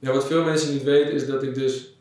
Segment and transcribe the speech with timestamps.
[0.00, 1.96] Ja, wat veel mensen niet weten is dat ik dus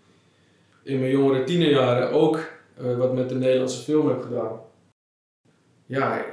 [0.83, 2.39] in mijn jongere tienerjaren ook
[2.81, 4.59] uh, wat met de Nederlandse film heb gedaan.
[5.85, 6.25] Ja, ik,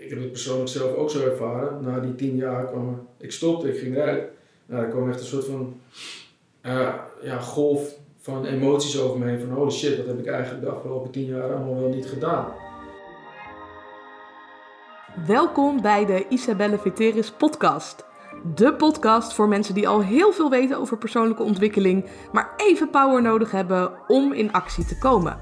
[0.00, 1.84] ik, heb het persoonlijk zelf ook zo ervaren.
[1.84, 4.28] Na die tien jaar kwam ik stopte, ik ging eruit.
[4.66, 5.80] Nou, er kwam echt een soort van
[6.62, 9.40] uh, ja, golf van emoties over me heen.
[9.40, 12.52] Van holy shit, wat heb ik eigenlijk de afgelopen tien jaar allemaal wel niet gedaan.
[15.26, 18.04] Welkom bij de Isabelle Veteris podcast.
[18.54, 23.22] De podcast voor mensen die al heel veel weten over persoonlijke ontwikkeling, maar even power
[23.22, 25.38] nodig hebben om in actie te komen.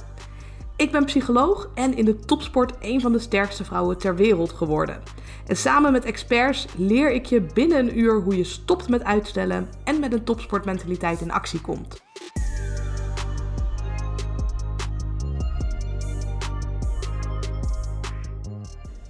[0.77, 5.03] Ik ben psycholoog en in de topsport een van de sterkste vrouwen ter wereld geworden.
[5.47, 9.69] En samen met experts leer ik je binnen een uur hoe je stopt met uitstellen
[9.85, 12.03] en met een topsportmentaliteit in actie komt.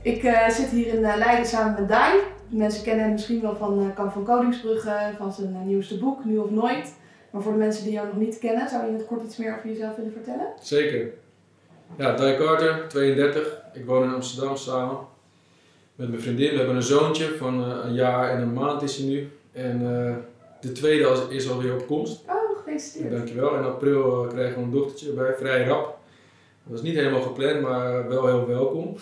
[0.02, 2.12] Ik uh, zit hier in uh, Leiden samen met Dai.
[2.54, 6.38] Mensen kennen hem misschien wel van uh, Kamp van Koningsbrugge, van zijn nieuwste boek, Nu
[6.38, 6.94] of Nooit.
[7.30, 9.36] Maar voor de mensen die jou nog niet kennen, zou je in het kort iets
[9.36, 10.46] meer over jezelf willen vertellen?
[10.60, 11.12] Zeker.
[11.96, 13.60] Ja, Dai Carter, 32.
[13.72, 14.96] Ik woon in Amsterdam samen
[15.94, 16.50] met mijn vriendin.
[16.50, 19.28] We hebben een zoontje van een jaar en een maand is hij nu.
[19.52, 19.78] En
[20.60, 22.24] de tweede is alweer op komst.
[22.28, 23.10] Oh, gefeliciteerd.
[23.10, 23.54] dankjewel.
[23.54, 25.84] In april krijgen we een dochtertje bij, vrij rap.
[26.62, 28.96] Dat was niet helemaal gepland, maar wel heel welkom.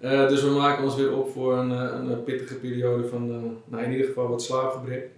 [0.00, 3.36] Uh, dus we maken ons weer op voor een, eh, een pittige periode van, uh,
[3.64, 5.08] nou in ieder geval wat slaapgebrek.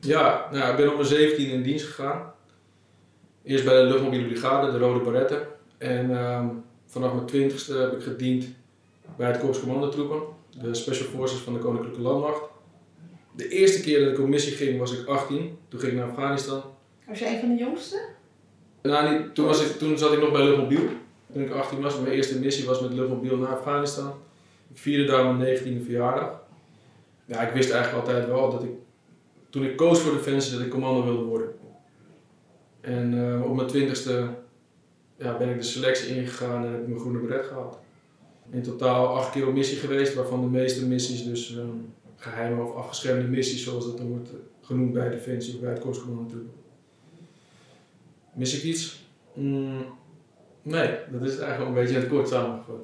[0.00, 2.32] Ja, nou, ik ben op mijn 17 in dienst gegaan.
[3.42, 5.46] Eerst bij de luchtmobiele brigade, de Rode Barretten.
[5.78, 6.46] En uh,
[6.86, 8.46] vanaf mijn 20ste heb ik gediend
[9.16, 10.20] bij het Korps Commandotroepen,
[10.60, 12.42] de Special Forces van de Koninklijke Landmacht.
[13.36, 16.08] De eerste keer dat ik op missie ging was ik 18, toen ging ik naar
[16.08, 16.62] Afghanistan.
[17.06, 18.00] Was jij een van de jongste?
[18.82, 20.88] Nou, niet, toen, was ik, toen zat ik nog bij luchtmobiel
[21.32, 22.00] toen ik 18 was.
[22.00, 24.12] Mijn eerste missie was met luchtmobiel naar Afghanistan.
[24.70, 26.40] Ik vierde daar mijn 19e verjaardag.
[27.24, 28.70] Ja, ik wist eigenlijk altijd wel dat ik,
[29.50, 31.48] toen ik koos voor Defensie, dat ik commando wilde worden.
[32.80, 34.30] En uh, op mijn 20
[35.16, 37.78] ja, ben ik de selectie ingegaan en heb ik mijn groene beret gehad.
[38.50, 42.74] In totaal acht keer op missie geweest, waarvan de meeste missies dus um, geheime of
[42.74, 46.54] afgeschermde missies, zoals dat dan wordt genoemd bij Defensie of bij het Korpscommando natuurlijk.
[48.34, 49.04] Mis ik iets?
[49.34, 49.84] Mm,
[50.62, 52.80] Nee, dat is eigenlijk een beetje het kort samengevat.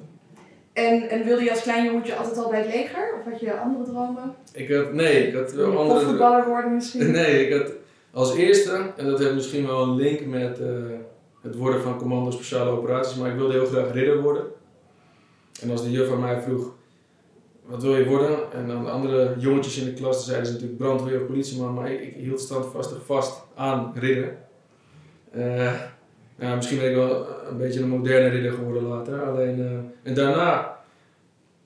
[0.73, 3.15] En, en wilde je als klein jongetje altijd al bij het leger?
[3.19, 4.35] Of had je andere dromen?
[4.53, 7.11] Ik had, nee, ik had wel andere voetballer worden misschien?
[7.21, 7.71] Nee, ik had
[8.11, 10.67] als eerste, en dat heeft misschien wel een link met uh,
[11.41, 14.43] het worden van commando speciale operaties, maar ik wilde heel graag ridder worden.
[15.61, 16.75] En als de juf van mij vroeg,
[17.65, 18.51] wat wil je worden?
[18.53, 21.91] En dan de andere jongetjes in de klas zeiden ze natuurlijk brandweer of politieman, maar
[21.91, 24.37] ik, ik hield standvastig vast aan ridder.
[25.35, 25.73] Uh,
[26.39, 29.21] ja, misschien ben ik wel een beetje een moderne ridder geworden later.
[29.21, 29.71] Alleen, uh,
[30.03, 30.77] en daarna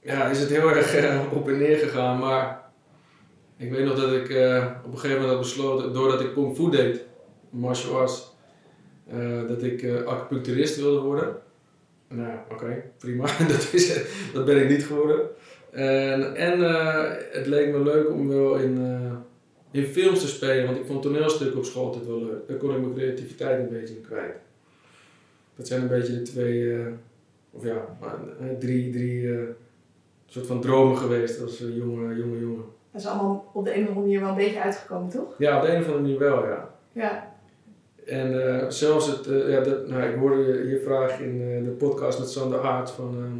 [0.01, 2.19] ja, is het heel erg uh, op en neer gegaan.
[2.19, 2.61] Maar
[3.57, 6.55] ik weet nog dat ik uh, op een gegeven moment had besloten, doordat ik kung
[6.55, 7.05] fu deed,
[7.49, 8.35] martial arts,
[9.47, 11.35] dat ik acupuncturist wilde worden.
[12.07, 13.25] Nou, oké, prima.
[13.47, 14.01] dat, is,
[14.33, 15.19] dat ben ik niet geworden.
[15.71, 16.59] En, en
[17.31, 18.79] het leek me leuk om wel in,
[19.71, 22.47] in films te spelen, want ik vond toneelstukken op school altijd wel leuk.
[22.47, 24.35] Daar kon ik mijn creativiteit een beetje in kwijt.
[25.61, 26.87] Dat zijn een beetje de twee, uh,
[27.51, 27.97] of ja,
[28.41, 29.39] uh, drie, drie uh,
[30.25, 32.63] soort van dromen geweest als jonge, jonge jongen.
[32.91, 35.35] Dat is allemaal op de een of andere manier wel een beetje uitgekomen, toch?
[35.37, 36.69] Ja, op de een of andere manier wel, ja.
[36.91, 37.33] Ja.
[38.05, 42.29] En zelfs het, ja, dat, nou, ik hoorde je, je vraag in de podcast met
[42.29, 43.37] Sander Aert van ehm,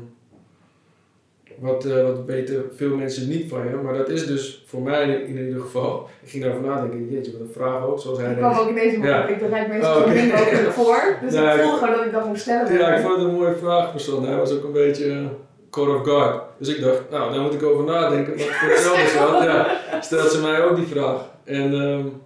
[1.62, 3.76] wat, uh, wat weten veel mensen niet van je.
[3.76, 6.10] Maar dat is dus voor mij in, ieder geval.
[6.24, 7.10] Ik ging daarover nadenken.
[7.10, 8.00] Jeetje, wat een vraag ook.
[8.00, 9.28] Zoals hij ik kwam ook in deze ja.
[9.28, 10.66] Ik bereid meestal oh, okay.
[10.66, 11.18] ook voor.
[11.22, 12.74] Dus ja, ik voelde gewoon dat ik dat moest stellen.
[12.74, 14.26] Ja, ik vond het een mooie vraag persoon.
[14.26, 15.26] Hij was ook een beetje uh,
[15.70, 16.42] caught of guard.
[16.58, 18.38] Dus ik dacht, nou, daar moet ik over nadenken.
[18.38, 19.44] Wat voor hetzelfde had.
[19.44, 21.30] Ja, stelt ze mij ook die vraag.
[21.44, 22.22] En um,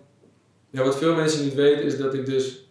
[0.69, 2.69] ja, wat veel mensen niet weten is dat ik dus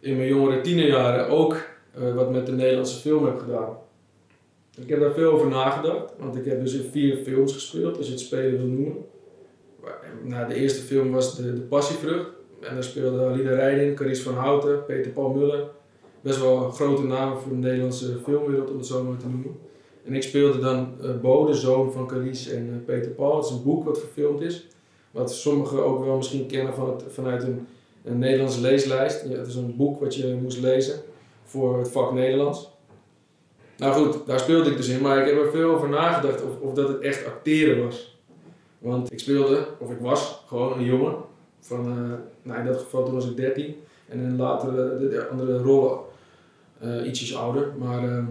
[0.00, 1.56] in mijn jongere tienerjaren ook
[1.98, 3.88] uh, wat met de Nederlandse film heb gedaan.
[4.80, 8.06] Ik heb daar veel over nagedacht, want ik heb dus in vier films gespeeld, als
[8.06, 8.96] je het spelen wil noemen.
[10.24, 12.26] Nou, de eerste film was De, de Passievrucht.
[12.60, 15.68] En daar speelde Alida Rijding, Carice van Houten, Peter Paul Muller.
[16.20, 19.56] Best wel grote namen voor de Nederlandse filmwereld, om het zo maar te noemen.
[20.04, 23.36] En ik speelde dan uh, Bo, de zoon van Carice en uh, Peter Paul.
[23.36, 24.66] Het is een boek wat verfilmd is.
[25.10, 27.66] Wat sommigen ook wel misschien kennen van het, vanuit een,
[28.04, 29.24] een Nederlandse leeslijst.
[29.28, 31.00] Ja, het is een boek wat je moest lezen
[31.44, 32.70] voor het vak Nederlands.
[33.80, 36.60] Nou goed, daar speelde ik dus in, maar ik heb er veel over nagedacht of,
[36.60, 38.18] of dat het echt acteren was.
[38.78, 41.14] Want ik speelde, of ik was, gewoon een jongen.
[41.60, 43.76] Van, uh, nou in dat geval toen was ik 13.
[44.08, 45.98] En in later de, de andere rollen
[46.82, 47.72] uh, ietsjes ouder.
[47.78, 48.24] Maar uh,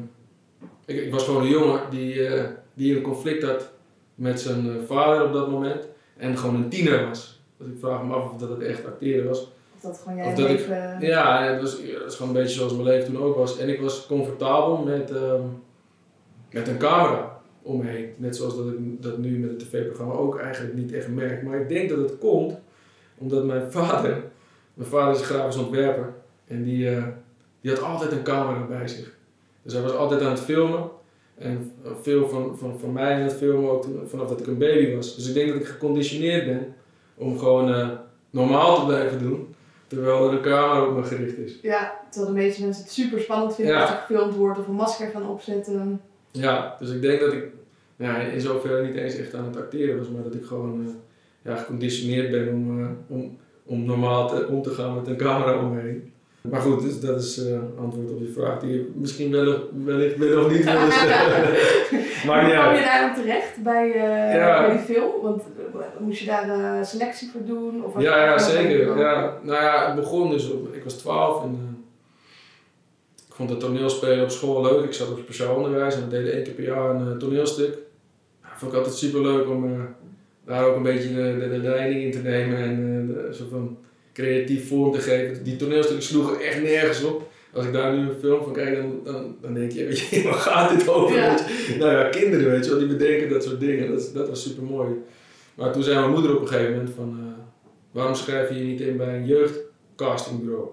[0.86, 2.30] ik, ik, was gewoon een jongen die,
[2.74, 3.72] die een conflict had
[4.16, 5.88] met zijn vader op dat moment.
[6.18, 7.42] En gewoon een tiener was.
[7.58, 9.52] Dus ik vraag me af of dat het echt acteren was.
[9.82, 10.98] Dat gewoon jij ik- leven...
[11.00, 13.58] Ja, het was, het was gewoon een beetje zoals mijn leven toen ook was.
[13.58, 15.42] En ik was comfortabel met, ehm,
[16.52, 18.14] met een camera om me heen.
[18.18, 21.44] Net zoals dat ik dat nu met het tv-programma ook eigenlijk niet echt merk.
[21.44, 22.58] Maar ik denk dat het komt
[23.18, 24.24] omdat mijn vader,
[24.74, 26.14] mijn vader is grafisch ontwerper.
[26.48, 27.04] En die, eh,
[27.62, 29.18] die had altijd een camera bij zich.
[29.62, 30.90] Dus hij was altijd aan het filmen.
[31.38, 31.72] En
[32.02, 34.96] veel van, van, van mij aan het filmen ook toen- vanaf dat ik een baby
[34.96, 35.16] was.
[35.16, 36.74] Dus ik denk dat ik geconditioneerd ben
[37.16, 37.90] om gewoon eh,
[38.30, 39.56] normaal te blijven doen.
[39.90, 41.60] Terwijl er een camera op me gericht is.
[41.62, 43.82] Ja, terwijl de meeste mensen het super spannend vinden Ja.
[43.82, 46.02] als er gefilmd wordt of een masker gaan opzetten.
[46.32, 47.44] Ja, dus ik denk dat ik
[47.96, 50.92] ja, in zoverre niet eens echt aan het acteren was, maar dat ik gewoon eh,
[51.52, 55.58] ja, geconditioneerd ben om, eh, om, om normaal te, om te gaan met een camera
[55.60, 56.14] om me heen.
[56.42, 60.18] Maar goed, dus dat is eh antwoord op je vraag die je misschien wellicht, wellicht
[60.18, 61.50] wel of niet wilde stellen.
[62.28, 63.88] maar Hoe kwam je ja, daar dan terecht bij,
[64.34, 64.68] Ja.
[64.68, 65.12] bij die film?
[65.22, 67.84] Want eh, moest je daar selectie voor doen?
[67.86, 68.98] Of ja, ja, zeker.
[68.98, 71.84] Ja, nou ja, het begon dus, op, ik was 12 en
[73.28, 74.84] ik vond het toneelspelen op school leuk.
[74.84, 77.78] Ik zat op speciaal onderwijs en we deden één keer per jaar een toneelstuk.
[78.44, 79.88] Ja, vond ik altijd super leuk om
[80.46, 83.78] daar ook een beetje de, de, de leiding in te nemen en soort van
[84.14, 85.44] creatief vorm te geven.
[85.44, 87.30] Die toneelstukken sloegen echt nergens op.
[87.54, 90.24] Als ik daar nu een film van kijk, dan, dan, dan denk je, weet je,
[90.30, 91.18] waar gaat dit over?
[91.18, 91.38] Ja.
[91.80, 93.92] Nou ja, kinderen, weet je wel, die bedenken dat soort dingen.
[93.92, 94.96] Dat, dat was super mooi.
[95.56, 97.44] Maar toen zei mijn moeder op een gegeven moment van, eh,
[97.92, 100.68] waarom schrijf je je niet in bij een jeugdcastingbureau?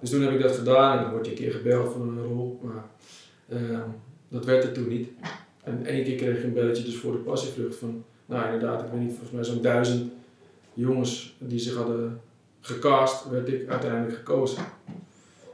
[0.00, 2.22] Dus toen heb ik dat gedaan en dan word je een keer gebeld voor een
[2.22, 2.84] rol, maar
[3.48, 3.80] eh,
[4.28, 5.08] dat werd het toen niet.
[5.64, 8.90] En één keer kreeg ik een belletje dus voor de passievlucht van, nou inderdaad, ik
[8.92, 10.12] weet niet, volgens mij zo'n duizend
[10.74, 12.20] jongens die zich hadden
[12.68, 14.62] gecast, werd ik uiteindelijk gekozen.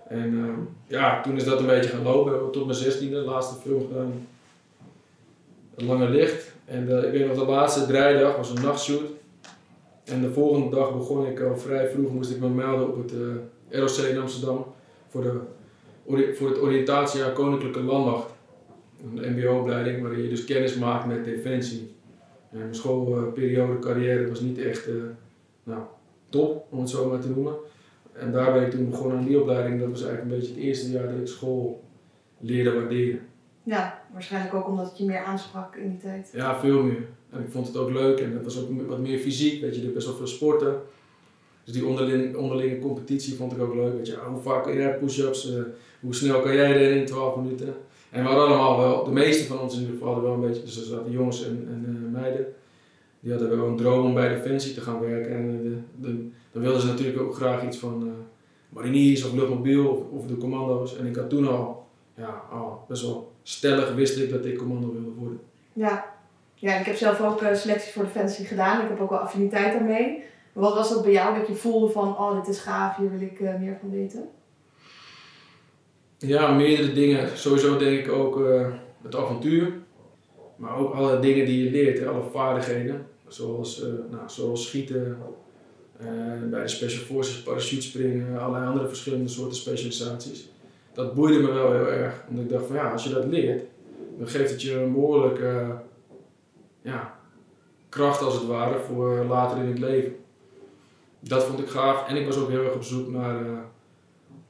[0.09, 0.51] En eh,
[0.87, 2.51] ja, toen is dat een beetje gaan lopen.
[2.51, 4.27] Tot mijn zestiende, de laatste film gedaan.
[5.77, 6.53] Lange Licht.
[6.65, 9.11] En eh, ik weet nog, de laatste draaidag was een nachtshoot.
[10.05, 13.13] En de volgende dag begon ik al vrij vroeg, moest ik me melden op het
[13.13, 14.65] eh, ROC in Amsterdam
[15.09, 18.33] voor, de, voor het oriëntatiejaar Koninklijke Landmacht.
[19.15, 21.95] Een mbo-opleiding waarin je dus kennis maakt met defensie.
[22.51, 24.95] En mijn schoolperiode, carrière was niet echt eh,
[25.63, 25.83] nou,
[26.35, 27.55] top, om het zo maar te noemen.
[28.13, 29.81] En daar ben ik toen begonnen aan die opleiding.
[29.81, 31.85] Dat was eigenlijk een beetje het eerste jaar dat ik school
[32.39, 33.21] leerde waarderen.
[33.63, 36.31] Ja, waarschijnlijk ook omdat het je meer aansprak in die tijd.
[36.33, 37.07] Ja, veel meer.
[37.31, 39.87] En ik vond het ook leuk en het was ook wat meer fysiek, weet je,
[39.87, 40.81] er best wel veel sporten.
[41.65, 43.97] Dus die onderling, onderlinge competitie vond ik ook leuk.
[43.97, 45.63] Weet je, hoe vaak kan jij push-ups, eh,
[46.01, 47.75] hoe snel kan jij rennen in 12 minuten.
[48.11, 50.49] En we hadden allemaal wel, de meeste van ons in ieder geval hadden wel een
[50.49, 52.47] beetje, dus er zaten jongens en, en eh, meiden,
[53.25, 55.35] die hadden wel een droom om bij Defensie te gaan werken.
[55.35, 58.13] En eh, de, de, dan wilden ze natuurlijk ook graag iets van eh,
[58.69, 60.97] mariniers of luchtmobiel of, of de commando's.
[60.97, 64.93] En ik had toen al, ja, al best wel stellig wist ik dat ik commando
[64.93, 65.41] wilde worden.
[65.73, 66.13] Ja.
[66.55, 68.83] Ja, ik heb zelf ook eh, selectie voor Defensie gedaan.
[68.83, 70.23] Ik heb ook wel affiniteit daarmee.
[70.53, 73.21] Wat was dat bij jou dat je voelde van, oh dit is gaaf, hier wil
[73.21, 74.29] ik meer van weten?
[76.19, 77.39] Ja, meerdere dingen.
[77.39, 78.41] Sowieso denk ik ook
[79.03, 79.73] het avontuur.
[80.57, 83.07] Maar ook alle dingen die je leert, alle vaardigheden.
[83.35, 85.19] Zoals, eh, nou, zoals schieten,
[85.97, 86.07] eh,
[86.51, 90.49] bij de Special Forces parachutespringen, allerlei andere verschillende soorten specialisaties.
[90.93, 92.25] Dat boeide me wel heel erg.
[92.29, 93.65] Omdat ik dacht van ja, als je dat leert,
[94.19, 95.77] dan geeft het je een behoorlijke
[96.83, 97.19] ja,
[97.89, 100.17] kracht als het ware voor later in het leven.
[101.21, 102.09] Dat vond ik gaaf.
[102.09, 103.59] En ik was ook heel erg op zoek naar eh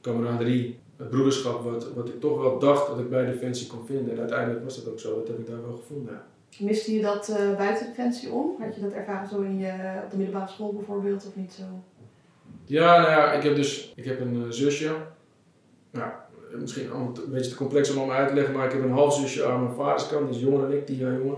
[0.01, 4.13] camaraderie het broederschap wat, wat ik toch wel dacht dat ik bij Defensie kon vinden.
[4.13, 6.21] En uiteindelijk was dat ook zo, dat heb ik daar wel gevonden.
[6.59, 8.55] Miste je dat eh, buiten om?
[8.59, 11.63] Had je dat ervaren zo in je, op de middelbare school bijvoorbeeld of niet zo?
[12.65, 14.95] Ja, nou ja, ik heb dus ik heb een eh, zusje.
[15.91, 16.25] Ja,
[16.59, 18.83] misschien allemaal te- een beetje te complex om allemaal uit te leggen, maar ik heb
[18.83, 21.37] een halfzusje aan mijn vaders kant, die is jonger dan ik, tien jaar jonger.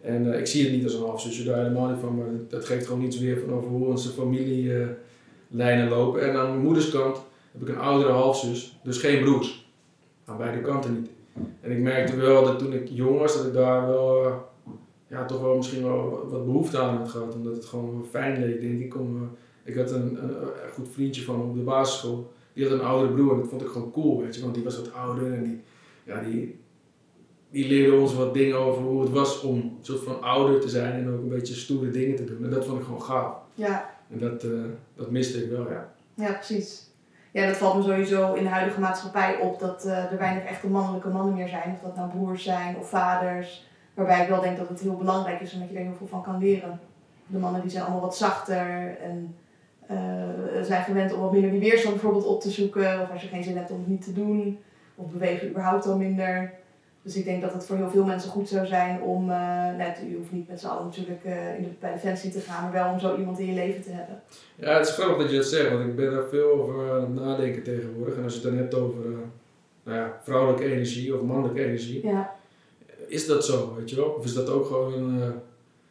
[0.00, 2.64] En eh, ik zie het niet als een halfzusje, daar helemaal niet van, maar dat,
[2.64, 6.22] geeft gewoon iets weer van over hoe onze familielijnen lopen.
[6.28, 9.68] En aan mijn moeders kant heb ik een oudere halfzus, dus geen broers.
[10.24, 11.10] Aan beide kanten niet.
[11.60, 14.32] En ik merkte wel dat toen ik jong was, dat ik daar wel, eh,
[15.06, 17.34] ja, toch wel misschien wel wat- behoefte aan had gehad.
[17.34, 18.96] Omdat het gewoon fijn leek, denk ik.
[18.96, 22.32] Om, eh, ik had een, een, een goed vriendje van me op de basisschool.
[22.52, 24.40] Die had een oudere broer en dat vond ik gewoon cool, weet je.
[24.42, 25.60] Want die was wat ouder en die,
[26.04, 26.58] ja, die,
[27.50, 30.68] die leerde ons wat dingen over hoe het was om een soort van ouder te
[30.68, 32.44] zijn en ook een beetje stoere dingen te doen.
[32.44, 33.34] En dat vond ik gewoon gaaf.
[33.54, 34.50] Ja, En dat, eh,
[34.94, 35.94] dat miste ik wel, ja.
[36.14, 36.89] ja precies.
[37.32, 40.68] Ja, dat valt me sowieso in de huidige maatschappij op dat eh, er weinig echte
[40.68, 41.72] mannelijke mannen meer zijn.
[41.72, 43.68] Of dat nou broers zijn of vaders.
[43.94, 46.22] Waarbij ik wel denk dat het heel belangrijk is omdat je er heel veel van
[46.22, 46.80] kan leren.
[47.26, 49.36] De mannen die zijn allemaal wat zachter en
[49.86, 53.00] eh, zijn gewend om wat minder die weerstand bijvoorbeeld op te zoeken.
[53.00, 54.58] Of als je geen zin hebt om het niet te doen.
[54.94, 56.52] Of bewegen überhaupt al minder.
[57.10, 59.98] Dus ik denk dat het voor heel veel mensen goed zou zijn om, uh, net,
[60.10, 62.72] je hoeft niet met z'n allen natuurlijk uh, in de, bij Defensie te gaan, maar
[62.72, 64.22] wel om zo iemand in je leven te hebben.
[64.54, 67.00] Ja, het is grappig dat je dat zegt, want ik ben daar veel over aan
[67.00, 68.16] het nadenken tegenwoordig.
[68.16, 69.16] En als je het dan hebt over uh,
[69.82, 72.36] nou ja, vrouwelijke energie of mannelijke energie, ja.
[73.06, 74.08] is dat zo, weet je wel?
[74.08, 75.32] Of is dat ook gewoon een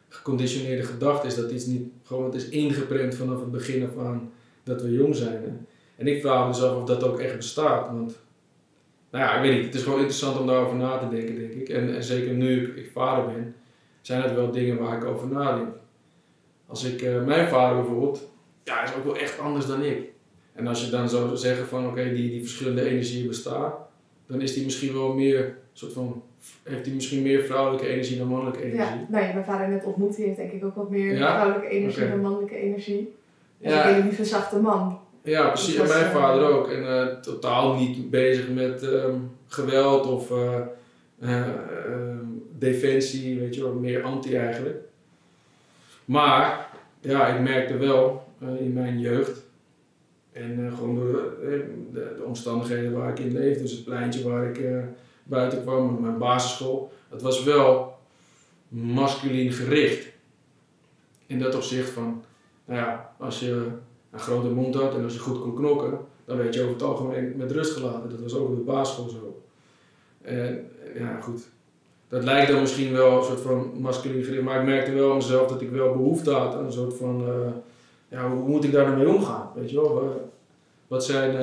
[0.08, 1.26] geconditioneerde gedachte?
[1.26, 4.92] Is dat iets niet gewoon, het is ingeprent vanaf het begin af aan dat we
[4.92, 5.66] jong zijn?
[5.96, 8.18] En ik vraag me dus af of dat ook echt bestaat, want
[9.10, 9.64] nou ja, ik weet niet.
[9.64, 11.68] Het is gewoon interessant om daarover na te denken, denk ik.
[11.68, 13.54] En, en zeker nu ik vader ben,
[14.00, 15.68] zijn het wel dingen waar ik over nadenk.
[16.66, 18.30] Als ik, uh, mijn vader bijvoorbeeld,
[18.64, 20.08] ja, is ook wel echt anders dan ik.
[20.52, 23.72] En als je dan zou zeggen van, oké, die, die verschillende energieën bestaan,
[24.26, 26.22] dan is die misschien wel meer, soort van,
[26.62, 28.98] heeft hij misschien meer vrouwelijke energie dan mannelijke energie.
[28.98, 31.68] Ja, nou ja, mijn vader net ontmoet, die heeft denk ik ook wat meer vrouwelijke
[31.68, 33.14] energie dan mannelijke energie.
[33.60, 33.78] Hij ja.
[33.78, 34.98] is een hele lieve, zachte man.
[35.22, 35.74] Ja, precies.
[35.74, 36.68] En mijn vader ook.
[36.68, 40.60] En uh, totaal niet bezig met um, geweld of uh,
[41.22, 41.46] uh,
[42.58, 44.78] defensie, weet je wel, meer anti eigenlijk.
[46.04, 46.68] Maar
[47.00, 49.42] ja, ik merkte wel in mijn jeugd
[50.32, 54.60] en gewoon door de, de, omstandigheden waar ik in leefde, dus het pleintje waar ik
[55.22, 57.98] buiten kwam, mijn basisschool, dat was wel
[58.68, 60.06] masculien gericht.
[61.26, 62.24] In dat opzicht van,
[62.64, 63.68] nou ja, als je
[64.10, 66.82] een grote mond had en als je goed kon knokken, dan werd je over het
[66.82, 68.10] algemeen met rust gelaten.
[68.10, 69.42] Dat was ook op de basisschool zo.
[70.22, 71.48] En ja, goed.
[72.08, 75.48] Dat lijkt dan misschien wel een soort van masculin gericht, maar ik merkte wel mezelf
[75.48, 77.50] dat ik wel behoefte had aan een soort van, uh,
[78.08, 79.50] ja, hoe moet ik daar nou mee omgaan?
[79.54, 80.30] Weet je wel?
[80.88, 81.36] Wat zijn,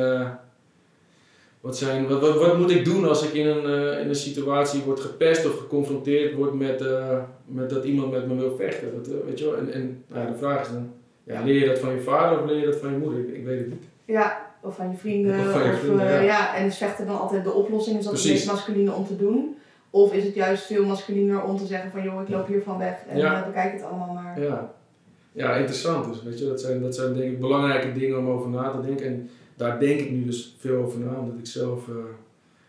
[1.61, 4.81] wat, zijn wat, wat, moet ik doen als ik in een, uh, in een situatie
[4.81, 6.83] word gepest of geconfronteerd word met,
[7.45, 8.93] met dat iemand met me wil vechten?
[8.95, 9.57] Dat, weet je wel?
[9.57, 10.93] En, en nou, de vraag is dan,
[11.27, 13.19] ja, leer je dat van je vader of leer je dat van je moeder?
[13.19, 13.83] Ik, ik weet het niet.
[14.05, 15.39] Ja, of van je vrienden.
[15.39, 16.21] Of van je vrienden, of, uh, ja.
[16.21, 16.55] ja.
[16.55, 17.97] En is vechten dan altijd de oplossing?
[17.97, 18.29] Is dat Precies.
[18.31, 19.55] het meest masculine om te doen?
[19.89, 22.97] Of is het juist veel masculiner om te zeggen van joh, ik loop hiervan weg
[23.09, 23.39] en ja.
[23.39, 24.41] uh, bekijk het allemaal maar.
[24.41, 24.73] Ja.
[25.31, 26.23] ja, interessant dus.
[26.23, 29.05] Weet je, dat zijn, dat zijn denk ik belangrijke dingen om over na te denken.
[29.05, 31.95] En daar denk ik nu dus veel over na, omdat ik zelf uh,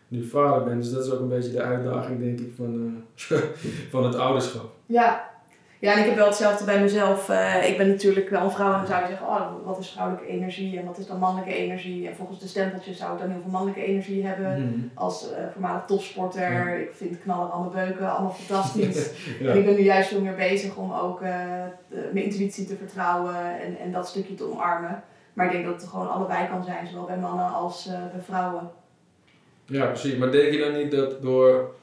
[0.07, 0.79] nu vader ben.
[0.79, 3.03] Dus dat is ook een beetje de uitdaging denk ik van,
[3.91, 4.71] van het ouderschap.
[4.85, 5.29] Ja,
[5.79, 7.29] ja, en ik heb wel hetzelfde bij mezelf.
[7.29, 9.89] Uh, ik ben natuurlijk wel een vrouw en dan zou je zeggen, oh, wat is
[9.89, 12.07] vrouwelijke energie en wat is dan mannelijke energie?
[12.07, 14.79] En volgens de stempeltjes zou ik dan heel veel mannelijke energie hebben mhm.
[14.93, 16.79] als uh, voormalig topsporter.
[16.79, 19.11] Ik vind knallen aan de beuken allemaal fantastisch.
[19.41, 21.29] En ik ben nu juist veel meer bezig om ook uh,
[21.87, 25.03] de, mijn intuïtie te vertrouwen en, en dat stukje te omarmen.
[25.33, 28.71] Maar ik denk dat het gewoon allebei kan zijn, zowel bij mannen als bij vrouwen.
[29.65, 30.15] Ja, precies.
[30.15, 31.77] Maar denk je dan niet dat door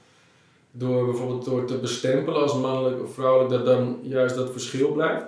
[0.78, 5.24] door bijvoorbeeld door te bestempelen als mannelijk of vrouwelijk, dat dan juist dat verschil blijft?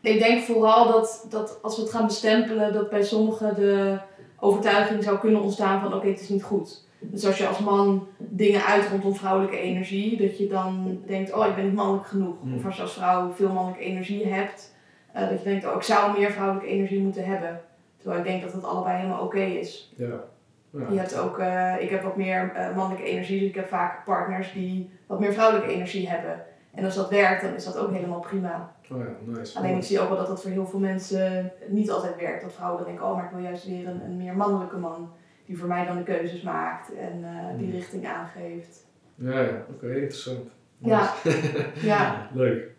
[0.00, 3.98] Ik denk vooral dat, dat als we het gaan bestempelen, dat bij sommigen de
[4.40, 6.84] overtuiging zou kunnen ontstaan van oké, het is niet goed.
[6.98, 11.46] Dus als je als man dingen uit rondom vrouwelijke energie, dat je dan denkt, oh
[11.46, 12.34] ik ben niet mannelijk genoeg.
[12.40, 12.56] Hmm.
[12.56, 14.74] Of als je als vrouw veel mannelijke energie hebt,
[15.16, 17.60] uh, dat je denkt, oh ik zou meer vrouwelijke energie moeten hebben.
[17.96, 19.92] Terwijl ik denk dat dat allebei helemaal oké is.
[19.96, 20.24] Ja.
[20.78, 20.86] Ja.
[20.90, 24.04] Je hebt ook, uh, ik heb wat meer uh, mannelijke energie, dus ik heb vaak
[24.04, 26.44] partners die wat meer vrouwelijke energie hebben.
[26.74, 28.74] En als dat werkt, dan is dat ook helemaal prima.
[28.90, 29.58] Oh ja, nice.
[29.58, 32.42] Alleen ik zie ook wel dat dat voor heel veel mensen niet altijd werkt.
[32.42, 35.12] Dat vrouwen dan denken, oh maar ik wil juist weer een, een meer mannelijke man.
[35.46, 37.76] Die voor mij dan de keuzes maakt en uh, die hmm.
[37.76, 38.86] richting aangeeft.
[39.14, 39.64] Ja, ja.
[39.70, 40.48] oké, interessant.
[40.78, 41.12] Ja.
[41.74, 42.28] ja.
[42.34, 42.70] Leuk.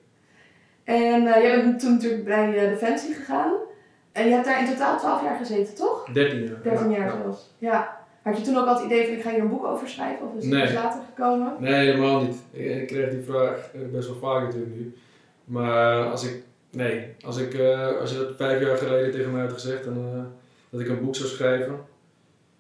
[0.84, 3.54] En jij bent toen natuurlijk bij Defensie gegaan.
[4.18, 6.10] En je hebt daar in totaal 12 jaar gezeten, toch?
[6.14, 6.62] 13 jaar.
[6.64, 7.54] 13 jaar zelfs.
[7.58, 8.06] Ja.
[8.22, 10.28] Had je toen ook al het idee van ik ga hier een boek over schrijven?
[10.28, 10.74] Of is het nee.
[10.74, 11.54] later gekomen?
[11.60, 12.38] Nee, helemaal niet.
[12.52, 14.96] Ik, kreeg die vraag eh, best wel vaak natuurlijk nu.
[15.44, 19.42] Maar als ik, nee, als, ik, uh, als je dat vijf jaar geleden tegen mij
[19.42, 20.24] had gezegd, dan, uh,
[20.70, 21.80] dat ik een boek zou schrijven.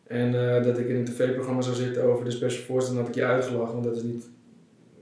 [0.07, 3.07] En uh, dat ik in een tv-programma zou zitten over de Special Forces, dan had
[3.07, 4.29] ik je uitgelachen, want dat is niet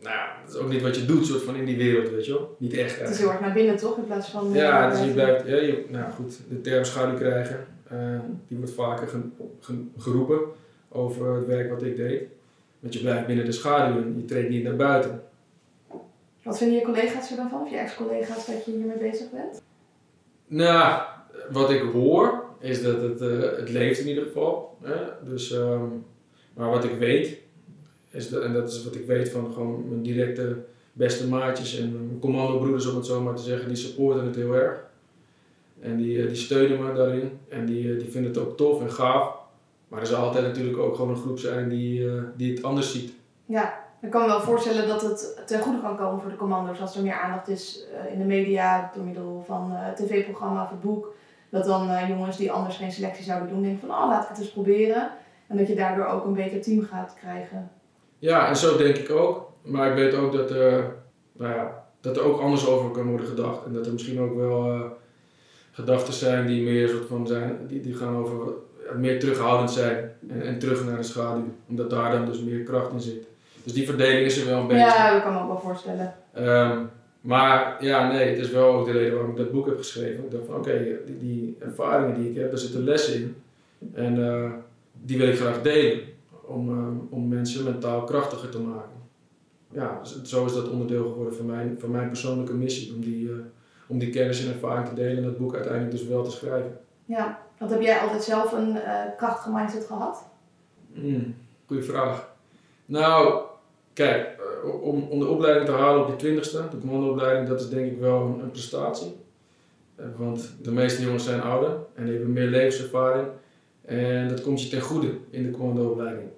[0.06, 2.26] nou ja, dat is ook niet wat je doet, soort van in die wereld, weet
[2.26, 2.56] je wel.
[2.60, 3.00] Niet echt.
[3.00, 3.98] Het is heel erg naar binnen, toch?
[3.98, 4.54] In plaats van...
[4.54, 8.74] Ja, dus je blijft, ja, je, nou goed, de term schaduw krijgen, uh, die wordt
[8.74, 9.08] vaker
[9.98, 10.40] geroepen
[10.90, 12.24] over het werk wat ik deed.
[12.80, 15.24] Want je blijft binnen de schaduw en je treedt niet naar buiten.
[16.44, 19.62] Wat vinden je collega's er dan van, of je ex-collega's, dat je hiermee bezig bent?
[20.48, 21.02] Nou,
[21.52, 24.78] wat ik hoor, is dat het, uh, het leeft in ieder geval.
[24.84, 24.96] Hè?
[25.24, 26.06] Dus, um,
[26.54, 27.38] maar wat ik weet,
[28.16, 30.56] is en dat is wat ik weet van gewoon mijn directe
[30.96, 34.54] beste maatjes en mijn commandobroeders om het zo maar te zeggen, die supporten het heel
[34.54, 34.84] erg.
[35.82, 38.82] En die, eh, die steunen me daarin en die, eh, die vinden het ook tof
[38.82, 39.34] en gaaf.
[39.88, 42.92] Maar er zal altijd natuurlijk ook gewoon een groep zijn die, uh, die het anders
[42.92, 43.14] ziet.
[43.46, 46.82] Ja, ik kan me wel voorstellen dat het ten goede kan komen voor de commando's
[46.82, 51.14] als er meer aandacht is in de media door middel van tv-programma of het boek.
[51.50, 54.40] Dat dan jongens die anders geen selectie zouden doen denken van oh laat ik het
[54.40, 55.12] eens proberen.
[55.48, 57.72] En dat je daardoor ook een beter team gaat krijgen.
[58.20, 59.52] Ja, en zo denk ik ook.
[59.62, 60.96] Maar ik weet ook dat, er,
[61.32, 63.66] nou ja, dat er ook anders over kan worden gedacht.
[63.66, 64.82] En dat er misschien ook wel uh,
[65.72, 68.54] gedachten zijn die meer soort van zijn, die, die gaan over
[68.94, 71.54] meer terughoudend zijn en, en terug naar de schaduw.
[71.70, 73.28] Omdat daar dan dus meer kracht in zit.
[73.64, 74.86] Dus die verdeling is er wel een beetje.
[74.86, 76.16] Ja, dat kan me ook wel voorstellen.
[76.34, 76.80] Ehm,
[77.22, 80.24] maar ja, nee, het is wel ook de reden waarom ik dat boek heb geschreven.
[80.24, 83.36] Ik dacht van oké, die, die, ervaringen die ik heb, daar zitten lessen in.
[83.94, 84.52] En uh,
[84.92, 86.00] die wil ik graag delen.
[86.48, 89.04] Om, uh, om mensen mentaal krachtiger te maken.
[89.72, 92.94] Ja, dus zo is dat onderdeel geworden van mijn, van mijn persoonlijke missie.
[92.94, 93.36] Om die, uh,
[93.88, 96.80] om die kennis en ervaring te delen en dat boek uiteindelijk dus wel te schrijven.
[97.06, 98.78] Ja, want heb jij altijd zelf een
[99.18, 100.28] krachtige mindset gehad?
[100.94, 101.36] Mm,
[101.66, 102.34] goeie vraag.
[102.86, 103.42] Nou,
[103.94, 104.40] kijk,
[104.82, 108.00] om, om de opleiding te halen op je twintigste, de commandoopleiding, dat is denk ik
[108.00, 109.16] wel een, een prestatie.
[110.18, 113.28] Want de meeste jongens zijn ouder en die hebben meer levenservaring.
[113.86, 116.30] En dat komt je ten goede in de commandoopleiding.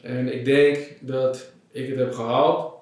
[0.00, 2.74] En ik denk dat ik het heb gehaald,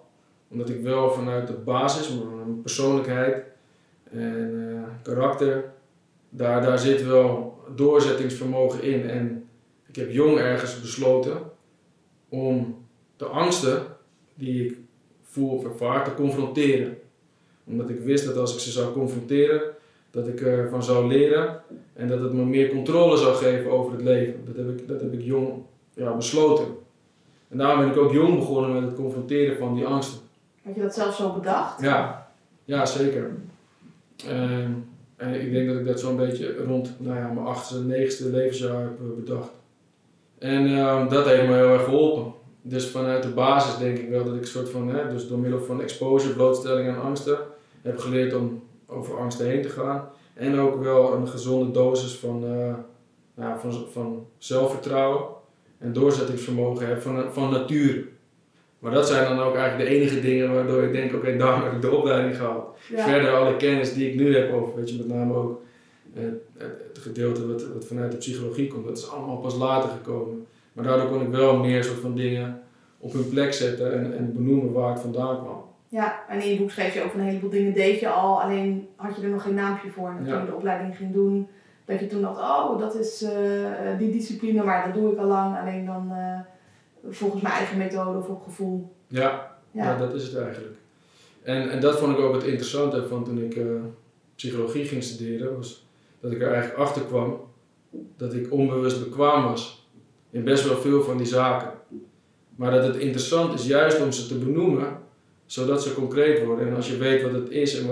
[0.48, 3.44] omdat ik wel vanuit de basis, mijn persoonlijkheid
[4.10, 5.72] en uh, karakter,
[6.28, 9.10] daar, daar zit wel doorzettingsvermogen in.
[9.10, 9.48] En
[9.86, 11.38] ik heb jong ergens besloten
[12.28, 12.84] om
[13.16, 13.82] de angsten
[14.34, 14.76] die ik
[15.22, 16.98] voel of ervaar te confronteren.
[17.64, 19.62] Omdat ik wist dat als ik ze zou confronteren,
[20.10, 21.62] dat ik ervan zou leren
[22.00, 24.44] en dat het me meer controle zou geven over het leven.
[24.46, 25.52] Dat heb ik, dat heb ik jong
[25.94, 26.66] ja, besloten.
[27.48, 30.18] En daarom ben ik ook jong begonnen met het confronteren van die angsten.
[30.62, 31.82] Had je dat zelf zo bedacht?
[31.82, 32.28] Ja,
[32.64, 33.30] ja zeker.
[34.26, 38.36] En, en ik denk dat ik dat zo'n beetje rond nou ja, mijn achtste, negende
[38.36, 39.50] levensjaar heb eh, bedacht.
[40.38, 42.32] En uh, dat heeft me heel erg geholpen.
[42.62, 45.60] Dus vanuit de basis denk ik wel dat ik soort van, hè, dus door middel
[45.60, 47.38] van exposure, blootstelling aan angsten,
[47.82, 50.08] heb geleerd om over angsten heen te gaan.
[50.34, 52.74] En ook wel een gezonde dosis van, uh,
[53.36, 55.22] ja, van, van zelfvertrouwen
[55.78, 58.04] en doorzettingsvermogen heb van, van nature.
[58.78, 61.62] Maar dat zijn dan ook eigenlijk de enige dingen waardoor ik denk, oké, okay, daarom
[61.62, 62.76] heb ik de opleiding gehaald.
[62.90, 63.04] Ja.
[63.08, 65.62] Verder alle kennis die ik nu heb over, weet je, met name ook
[66.12, 70.46] het, het gedeelte wat, wat vanuit de psychologie komt, dat is allemaal pas later gekomen.
[70.72, 72.62] Maar daardoor kon ik wel meer soort van dingen
[72.98, 75.69] op hun plek zetten en, en benoemen waar het vandaan kwam.
[75.90, 78.88] Ja, en in je boek schreef je ook een heleboel dingen deed je al, alleen
[78.96, 80.08] had je er nog geen naampje voor.
[80.08, 81.48] En toen je de opleiding ging doen,
[81.84, 85.26] dat je toen dacht, oh, dat is uh, die discipline, maar dat doe ik al
[85.26, 86.40] lang, alleen dan uh,
[87.10, 88.92] volgens mijn eigen methode of op gevoel.
[89.06, 89.84] Ja, ja.
[89.84, 89.96] ja.
[89.96, 90.76] dat is het eigenlijk.
[91.42, 93.80] En, en dat vond ik ook het interessante van toen ik uh,
[94.34, 95.86] psychologie ging studeren, was
[96.20, 97.40] dat ik er eigenlijk achter kwam
[98.16, 99.88] dat ik onbewust bekwaam was
[100.30, 101.70] in best wel veel van die zaken.
[102.56, 104.98] Maar dat het interessant is juist om ze te benoemen,
[105.50, 106.68] zodat ze concreet worden.
[106.68, 107.86] En als je weet wat het is en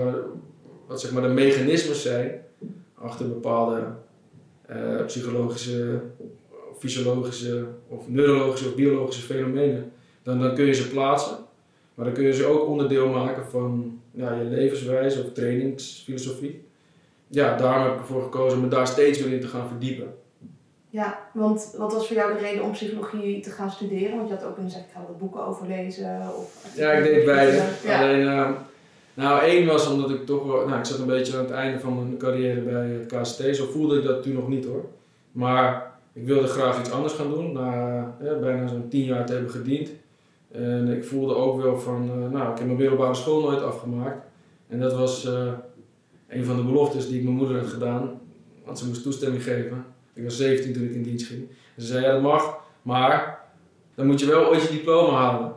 [0.87, 2.41] wat, zeg maar de mechanismes zijn
[2.93, 3.83] achter bepaalde
[4.69, 6.01] uh, psychologische,
[6.77, 9.91] fysiologische of neurologische of biologische fenomenen,
[10.23, 11.37] dan, dan kun je ze plaatsen.
[11.93, 16.63] Maar dan kun je ze ook onderdeel maken van ja, je levenswijze of trainingsfilosofie.
[17.27, 20.13] Ja, daarom heb ik ervoor gekozen om me daar steeds meer in te gaan verdiepen.
[20.91, 24.17] Ja, want wat was voor jou de reden om psychologie te gaan studeren?
[24.17, 26.21] Want je had ook kunnen zeggen, ik ga wat boeken over lezen.
[26.37, 27.63] Of ja, ik deed beide.
[27.83, 28.01] Ja.
[28.01, 28.49] Alleen, uh,
[29.13, 31.79] nou één was omdat ik toch wel, nou ik zat een beetje aan het einde
[31.79, 33.55] van mijn carrière bij het KCT.
[33.55, 34.85] Zo voelde ik dat toen nog niet hoor.
[35.31, 39.51] Maar ik wilde graag iets anders gaan doen, na bijna zo'n tien jaar te hebben
[39.51, 39.89] gediend.
[40.51, 44.25] En ik voelde ook wel van, uh, nou ik heb mijn middelbare school nooit afgemaakt.
[44.67, 45.51] En dat was uh,
[46.27, 48.21] een van de beloftes die ik mijn moeder had gedaan.
[48.65, 49.85] Want ze moest toestemming geven.
[50.19, 51.47] Ik was 17 toen ik in dienst ging.
[51.77, 53.39] ze zei, ja dat mag, maar
[53.95, 55.53] dan moet je wel ooit je diploma halen.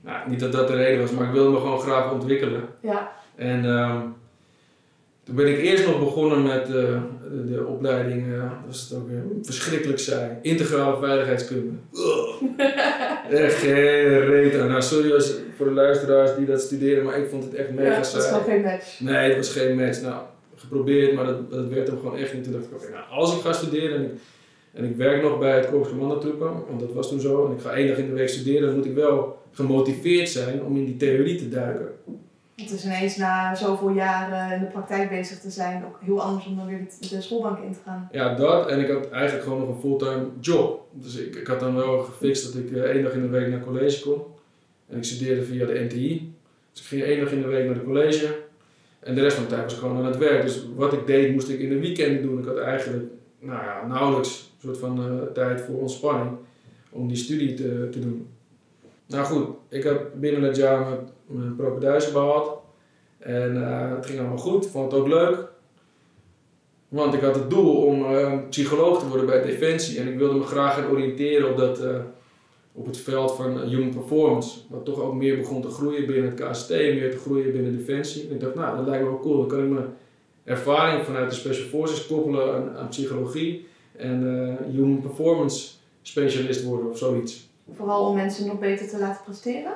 [0.00, 2.62] Nou, niet dat dat de reden was, maar ik wilde me gewoon graag ontwikkelen.
[2.80, 3.12] Ja.
[3.36, 4.14] En um,
[5.24, 8.98] toen ben ik eerst nog begonnen met uh, de, de, opleiding, uh, dat is het
[8.98, 9.08] ook
[9.42, 11.72] verschrikkelijk saai, integrale veiligheidskunde.
[13.30, 17.44] echt geen reet Nou, sorry als, voor de luisteraars die dat studeren, maar ik vond
[17.44, 18.24] het echt mega ja, saai.
[18.24, 19.00] Het was geen match.
[19.00, 20.00] Nee, het was geen match.
[20.00, 20.22] Nou,
[20.62, 22.44] geprobeerd, maar dat, dat werd hem gewoon echt niet.
[22.44, 24.10] Toen dacht ik, oké, nou, als ik ga studeren en ik,
[24.72, 27.60] en ik werk nog bij het Korps Commandotroepen, want dat was toen zo, en ik
[27.60, 30.84] ga één dag in de week studeren, dan moet ik wel gemotiveerd zijn om in
[30.84, 31.88] die theorie te duiken.
[32.56, 36.46] Het is ineens na zoveel jaren in de praktijk bezig te zijn ook heel anders
[36.46, 38.08] om dan weer de schoolbank in te gaan.
[38.12, 38.68] Ja, dat.
[38.68, 40.86] En ik had eigenlijk gewoon nog een fulltime job.
[40.92, 43.48] Dus ik, ik had dan wel gefixt dat ik uh, één dag in de week
[43.48, 44.22] naar college kon.
[44.88, 46.34] En ik studeerde via de NTI.
[46.72, 48.34] Dus ik ging één dag in de week naar de college.
[49.02, 50.42] En de rest van de tijd was ik gewoon aan het werk.
[50.42, 52.38] Dus wat ik deed, moest ik in de weekend doen.
[52.38, 53.04] Ik had eigenlijk
[53.38, 56.30] nou ja, nauwelijks een soort van uh, tijd voor ontspanning
[56.90, 58.28] om die studie te, doen.
[59.06, 60.86] Nou goed, ik heb binnen het jaar
[61.26, 61.78] mijn, mijn
[62.12, 62.60] behaald.
[63.18, 65.50] En uh, het ging allemaal goed, vond het ook leuk.
[66.88, 70.00] Want ik had het doel om uh, psycholoog te worden bij Defensie.
[70.00, 71.80] En ik wilde me graag gaan oriënteren op dat
[72.72, 74.58] op het veld van human performance.
[74.68, 78.28] Wat toch ook meer begon te groeien binnen het KST, meer te groeien binnen Defensie.
[78.28, 79.36] En ik dacht, nou, dat lijkt me wel cool.
[79.36, 79.86] Dan kan ik mijn
[80.44, 85.70] ervaring vanuit de Special Forces koppelen aan, aan psychologie en uh, human performance
[86.02, 87.48] specialist worden of zoiets.
[87.74, 89.72] Vooral om mensen nog beter te laten presteren?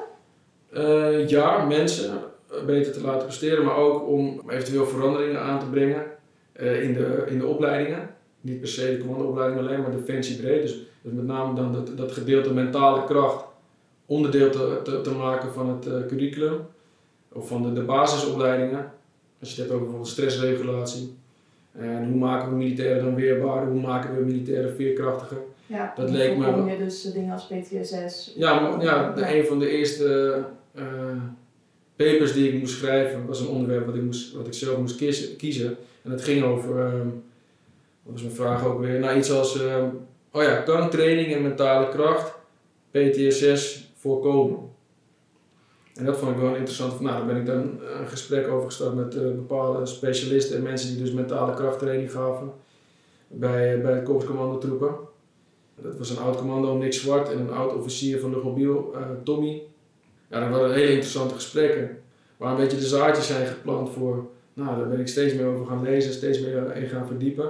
[0.73, 2.21] Uh, ja, mensen
[2.67, 6.03] beter te laten presteren, maar ook om eventueel veranderingen aan te brengen
[6.61, 8.11] uh, in, de, in de opleidingen.
[8.41, 10.63] Niet per se de commandoopleiding alleen, maar defensie breed.
[10.63, 13.45] Dus, dus met name dan dat, dat gedeelte mentale kracht
[14.07, 16.61] onderdeel te, te, te maken van het uh, curriculum.
[17.33, 18.93] Of van de, de basisopleidingen.
[19.41, 21.15] Als je het hebt over bijvoorbeeld stressregulatie.
[21.73, 23.67] En hoe maken we militairen dan weerbaar?
[23.67, 25.37] Hoe maken we militairen veerkrachtiger?
[25.67, 26.65] Ja, dat leek me.
[26.71, 28.33] je dus dingen als PTSS?
[28.37, 30.83] Ja, maar, ja, de, een van de eerste uh,
[31.97, 34.97] papers die ik moest schrijven was een onderwerp wat ik, moest, wat ik zelf moest
[35.37, 35.77] kiezen.
[36.03, 37.23] En dat ging over, um,
[38.03, 41.43] wat was mijn vraag ook weer, nou iets als, um, oh ja, kan training en
[41.43, 42.35] mentale kracht
[42.91, 44.59] PTSS voorkomen?
[45.95, 47.01] En dat vond ik wel interessant.
[47.01, 50.89] Nou, daar ben ik dan een gesprek over gestart met uh, bepaalde specialisten en mensen
[50.89, 52.53] die dus mentale krachttraining gaven
[53.29, 54.07] bij, bij het.
[55.81, 59.01] Dat was een oud commando, Nick Zwart, en een oud officier van de mobiel, uh,
[59.25, 59.63] Tommy.
[60.31, 62.03] Ja, dat waren hele interessante gesprekken.
[62.37, 65.67] Waar een beetje de zaadjes zijn geplant voor, nou, daar ben ik steeds meer over
[65.67, 67.49] gaan lezen, steeds meer in gaan verdiepen.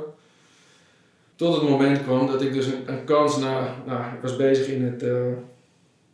[1.37, 4.69] Tot het moment kwam dat ik dus een, een kans na, nou, ik was bezig
[4.69, 5.17] in het uh,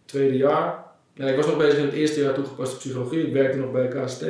[0.04, 0.84] tweede jaar.
[1.14, 3.88] Ja, ik was nog bezig in het eerste jaar toegepaste psychologie, ik werkte nog bij
[3.88, 4.24] KST.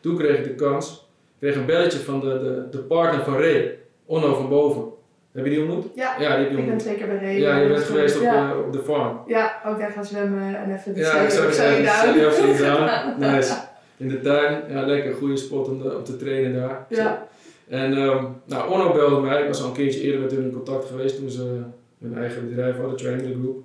[0.00, 3.34] Toen kreeg ik de kans, ik kreeg een belletje van de, de, de partner van
[3.34, 4.96] Ray, Onno van Boven.
[5.32, 5.84] Heb je die ontmoet?
[5.94, 7.40] Ja, ja die heb je ik ben zeker bij Ray.
[7.40, 9.20] Ja, je bent geweest op, de, op de farm.
[9.26, 13.20] Ja, ook daar gaan zwemmen en even de Ja, ik zou zeggen, down.
[13.26, 13.54] Nice.
[13.96, 16.86] In de tuin, ja lekker, goede spot om, de, om te trainen daar.
[16.88, 17.26] Ja.
[17.68, 20.52] En um, nou, Onno belde mij, ik was al een keertje eerder met hun in
[20.52, 21.60] contact geweest toen ze
[21.98, 23.64] hun eigen bedrijf hadden, Triangle Group.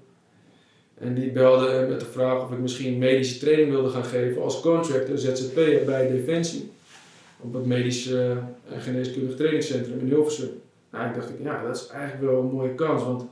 [0.94, 4.62] En die belde met de vraag of ik misschien medische training wilde gaan geven als
[4.62, 6.72] contractor ZZP'er bij Defensie.
[7.40, 10.50] Op het medisch uh, en geneeskundig trainingscentrum in Hilversum.
[10.92, 13.26] Nou, ik dacht, ja, dat is eigenlijk wel een mooie kans, want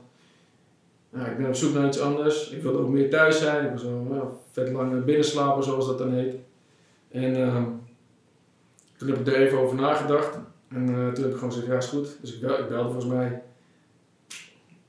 [1.10, 2.50] nou, ik ben op zoek naar iets anders.
[2.50, 3.64] Ik wilde ook meer thuis zijn.
[3.64, 6.34] Ik was al nou, vet lang binnenslapen, zoals dat dan heet.
[7.10, 7.62] En uh,
[8.96, 10.38] toen heb ik er even over nagedacht.
[10.74, 12.16] En uh, toen heb ik gewoon gezegd, ja is goed.
[12.20, 13.42] Dus ik, bel, ik belde volgens mij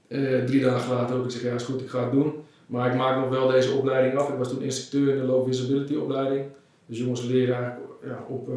[0.07, 1.25] uh, drie dagen later ook.
[1.25, 2.33] Ik zeg, ja is goed, ik ga het doen.
[2.65, 4.29] Maar ik maak nog wel deze opleiding af.
[4.29, 6.45] Ik was toen instructeur in de low visibility opleiding.
[6.85, 8.49] Dus jongens leren eigenlijk ja, op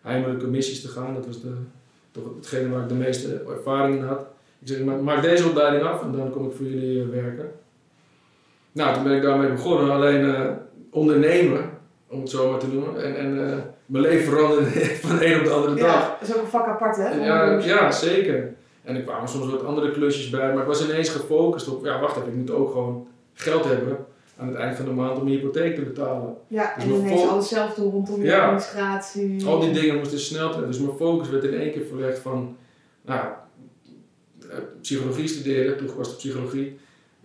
[0.00, 1.14] heimelijke missies te gaan.
[1.14, 1.52] Dat was de,
[2.10, 4.26] toch hetgene waar ik de meeste ervaring in had.
[4.58, 7.50] Ik zeg, maak deze opleiding af en dan kom ik voor jullie werken.
[8.72, 9.90] Nou, toen ben ik daarmee begonnen.
[9.90, 10.56] Alleen
[10.90, 11.70] ondernemen,
[12.16, 13.04] om het zo maar te noemen.
[13.04, 14.70] En, en mijn leven veranderde
[15.06, 16.00] van de een op de andere dag.
[16.00, 17.24] Ja, dat is ook een vak apart, hè?
[17.24, 18.54] Ja, ja, zeker.
[18.84, 22.00] En er kwamen soms wat andere klusjes bij, maar ik was ineens gefocust op, ja,
[22.00, 23.96] wacht even, ik moet ook gewoon geld hebben
[24.36, 26.36] aan het eind van de maand om mijn hypotheek te betalen.
[26.48, 29.46] Ja, dus en ineens alles zelf doen rondom je administratie.
[29.46, 32.56] Al die dingen moesten snel Dus mijn focus werd in één keer verlegd van,
[33.04, 33.26] nou,
[34.40, 36.78] eh, psychologie studeren, toegepaste psychologie,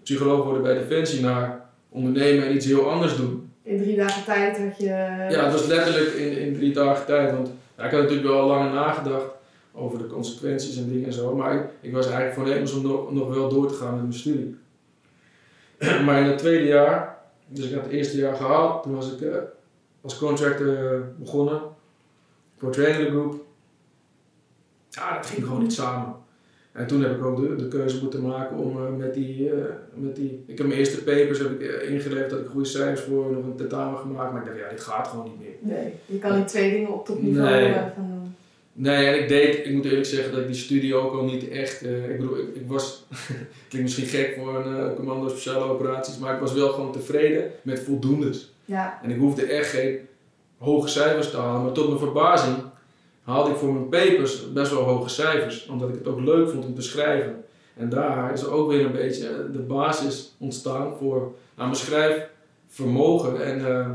[0.03, 4.57] psycholoog worden bij Defensie, naar ondernemen en iets heel anders doen in drie dagen tijd
[4.57, 4.85] had je...
[4.85, 7.31] Ja, het was letterlijk in, in drie dagen tijd.
[7.31, 9.25] Want ja, ik had natuurlijk wel langer nagedacht
[9.73, 11.35] over de consequenties en dingen en zo.
[11.35, 14.57] Maar ik, was eigenlijk voornemens om nog, nog wel door te gaan met mijn studie.
[16.05, 19.21] maar in het tweede jaar, dus ik had het eerste jaar gehaald, toen was ik
[19.21, 19.35] uh,
[20.01, 21.61] als contractor begonnen
[22.57, 23.35] voor Trainer Group.
[24.89, 26.15] Ja, dat ging gewoon niet samen.
[26.71, 29.63] En toen heb ik ook de, de keuze moeten maken om uh, met, die, uh,
[29.93, 30.43] met die...
[30.47, 33.43] Ik heb mijn eerste papers heb ik, uh, ingeleverd, dat ik goede cijfers voor, nog
[33.43, 34.31] een tentamen gemaakt.
[34.31, 35.75] Maar ik dacht, ja, dit gaat gewoon niet meer.
[35.75, 37.73] Nee, je kan niet twee dingen op topniveau nee.
[37.73, 38.35] gaan doen.
[38.73, 41.49] Nee, en ik deed, ik moet eerlijk zeggen dat ik die studie ook al niet
[41.49, 41.83] echt...
[41.83, 43.05] ik bedoel, ik, ik was...
[43.69, 47.79] klinkt misschien gek voor een commando speciale operaties, maar ik was wel gewoon tevreden met
[47.79, 48.53] voldoendes.
[48.65, 48.99] Ja.
[49.03, 49.99] En ik hoefde echt geen
[50.57, 52.57] hoge cijfers te halen, maar tot mijn verbazing
[53.31, 56.65] haalde ik voor mijn papers best wel hoge cijfers, omdat ik het ook leuk vond
[56.65, 57.43] om te schrijven.
[57.77, 61.19] En daar is ook weer een beetje de basis ontstaan voor
[61.55, 63.89] nou, mijn schrijfvermogen en uh,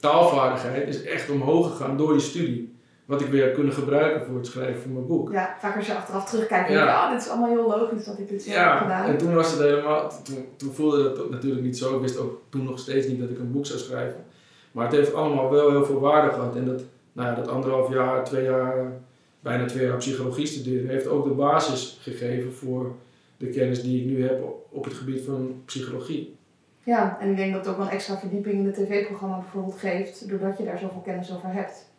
[0.00, 2.76] taalvaardigheid is echt omhoog gegaan door die studie.
[3.04, 5.32] Wat ik weer heb kunnen gebruiken voor het schrijven van mijn boek.
[5.32, 7.04] Ja, vaak als je achteraf terugkijkt, denk je, ja.
[7.04, 9.04] oh, dit is allemaal heel logisch dat ik dit zo ja, heb gedaan.
[9.04, 11.94] en toen was het helemaal, toen, toen voelde dat natuurlijk niet zo.
[11.94, 14.24] Ik wist ook toen nog steeds niet dat ik een boek zou schrijven.
[14.72, 16.56] Maar het heeft allemaal wel heel veel waarde gehad.
[16.56, 16.82] En dat,
[17.18, 18.92] nou ja, dat anderhalf jaar, twee jaar,
[19.40, 22.94] bijna twee jaar psychologie studeren, heeft ook de basis gegeven voor
[23.36, 26.36] de kennis die ik nu heb op het gebied van psychologie.
[26.82, 29.78] Ja, en ik denk dat het ook wel een extra verdieping in het tv-programma bijvoorbeeld
[29.78, 31.90] geeft, doordat je daar zoveel kennis over hebt.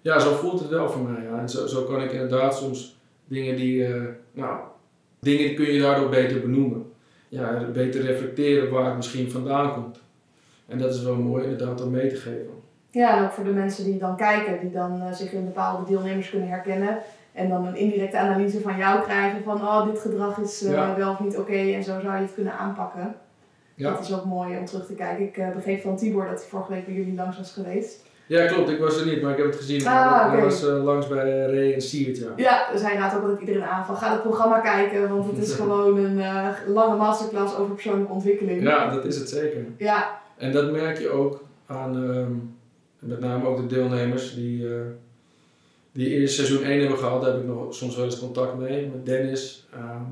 [0.00, 1.22] Ja, zo voelt het wel voor mij.
[1.22, 1.38] Ja.
[1.38, 4.60] En zo, zo kan ik inderdaad soms dingen die, uh, nou,
[5.20, 6.92] dingen kun je daardoor beter benoemen.
[7.28, 10.00] ja, beter reflecteren waar het misschien vandaan komt.
[10.66, 12.61] En dat is wel mooi inderdaad om mee te geven.
[12.92, 15.84] Ja, en ook voor de mensen die dan kijken, die dan eh, zich in bepaalde
[15.90, 16.98] deelnemers kunnen herkennen.
[17.32, 20.96] En dan een indirecte analyse van jou krijgen van, oh, dit gedrag is eh, Ja.
[20.96, 23.14] wel of niet oké en zo zou je het kunnen aanpakken.
[23.74, 23.90] Ja.
[23.90, 25.24] Dat is ook mooi om terug te kijken.
[25.24, 28.04] Ik eh, begreep van Tibor dat hij vorige week bij jullie langs was geweest.
[28.26, 28.70] Ja, klopt.
[28.70, 29.86] Ik was er niet, maar ik heb het gezien.
[29.86, 32.28] Ah, was langs bij Ray en Siert, ja.
[32.36, 35.38] Ja, dus hij raadt ook altijd iedereen aan van, ga het programma kijken, want het
[35.38, 36.22] is gewoon een
[36.66, 38.62] lange masterclass over persoonlijke ontwikkeling.
[38.62, 39.66] Ja, dat is het zeker.
[39.76, 42.32] Ja, En dat merk je ook aan, ehm,
[43.02, 44.80] met name ook de deelnemers die, eh,
[45.92, 47.22] die eerst seizoen 1 hebben gehad.
[47.22, 49.66] Daar heb ik nog soms wel eens contact mee, met Dennis.
[49.72, 50.02] Ehm,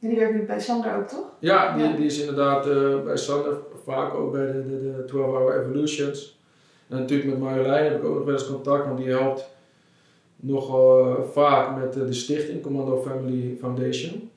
[0.00, 1.26] en die werkt nu bij Sander ook, toch?
[1.40, 1.96] ja, die, Ja.
[1.96, 6.38] die is inderdaad eh, bij Sander, vaak ook bij de, de, de 12 Hour Evolutions.
[6.88, 9.48] En natuurlijk met Marjolein heb ik ook nog wel eens contact, want die helpt
[10.36, 14.30] nogal eh, vaak met de stichting Commando Family Foundation.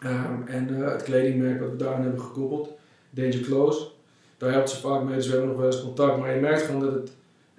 [0.00, 2.68] Ehm, en het kledingmerk wat we daarin hebben gekoppeld,
[3.10, 3.86] Danger Close.
[4.42, 6.18] Daar helpt ze vaak mee, dus we hebben nog wel eens contact.
[6.18, 7.12] Maar je merkt gewoon dat het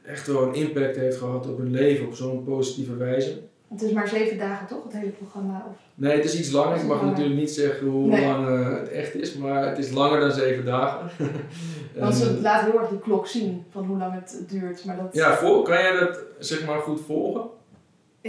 [0.06, 3.39] echt wel een impact heeft gehad op hun leven op zo'n positieve wijze.
[3.69, 5.65] Het is maar zeven dagen, toch, het hele programma?
[5.69, 5.76] Of...
[5.96, 6.76] Nee, het is iets langer.
[6.76, 7.06] Ik mag Langer.
[7.12, 8.26] natuurlijk niet zeggen hoe Nee.
[8.28, 11.10] lang eh, het echt is, maar het is langer dan zeven dagen.
[12.00, 14.86] Want ze En, laat heel erg die klok zien van hoe lang het duurt.
[14.86, 17.41] Maar dat, ja, vol- kan jij dat zeg maar goed volgen?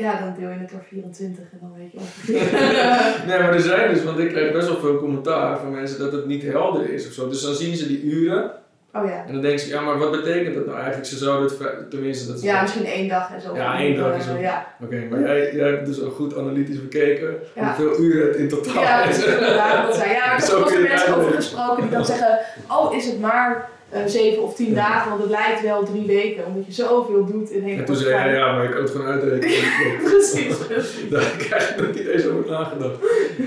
[0.02, 2.58] Ja, dan deel je het door 24 en dan weet je ongeveer.
[3.28, 6.12] Nee, maar er zijn dus, want ik krijg best wel veel commentaar van mensen dat
[6.12, 7.28] het niet helder is of zo.
[7.28, 8.50] Dus dan zien ze die uren
[8.92, 9.24] oh ja.
[9.26, 11.06] en dan denken ze, ja, maar wat betekent dat nou eigenlijk?
[11.06, 13.54] Ze zouden het, tenminste, dat Ja, misschien één dag en zo.
[13.56, 16.80] Ja, één dag Eh, ook- Ja, Oké, maar jij, jij hebt dus al goed analytisch
[16.80, 17.64] bekeken Ja.
[17.66, 19.24] hoeveel uren het in totaal ja is.
[19.24, 20.10] inderdaad, dat zijn.
[20.10, 22.38] Ja, ik heb Zo er ook mensen over gesproken die dan zeggen:
[22.70, 23.68] Oh, is het maar
[24.06, 25.10] zeven of tien dagen?
[25.10, 28.14] Want het lijkt wel drie weken, omdat je zoveel doet in hele En toen zei
[28.14, 30.02] hij, ja, maar ik kan het gewoon uitrekenen.
[30.10, 31.08] Precies, precies.
[31.10, 32.96] Daar krijg ik nog niet eens over nagedacht.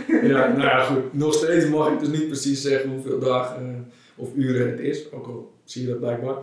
[0.08, 1.14] Ja, nou ja, goed.
[1.14, 5.12] Nog steeds mag ik dus niet precies zeggen hoeveel dagen eh, of uren het is.
[5.12, 6.36] Ook al zie je dat blijkbaar.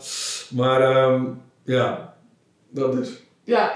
[0.51, 1.25] Maar ehm,
[1.63, 2.15] ja,
[2.71, 3.23] dat dus.
[3.43, 3.73] Ja.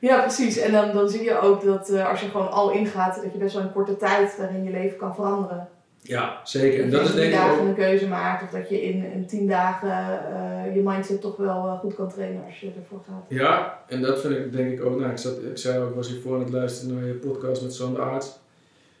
[0.00, 0.56] ja, precies.
[0.56, 3.38] En dan, dan zie je ook dat eh, als je gewoon al ingaat, dat je
[3.38, 5.68] best wel in korte tijd daarin je leven kan veranderen.
[6.04, 6.82] Ja, zeker.
[6.84, 7.66] En dat dat is denk ik dagen ook...
[7.66, 8.42] een keuze maakt.
[8.42, 12.08] Of dat je in, in tien dagen eh, je mindset toch wel eh, goed kan
[12.08, 13.24] trainen als je ervoor gaat.
[13.28, 14.98] Ja, en dat vind ik denk ik ook...
[14.98, 17.62] Nou, ik, zat, ik zei ook, ik was hiervoor aan het luisteren naar je podcast
[17.62, 18.38] met Sander Aarts.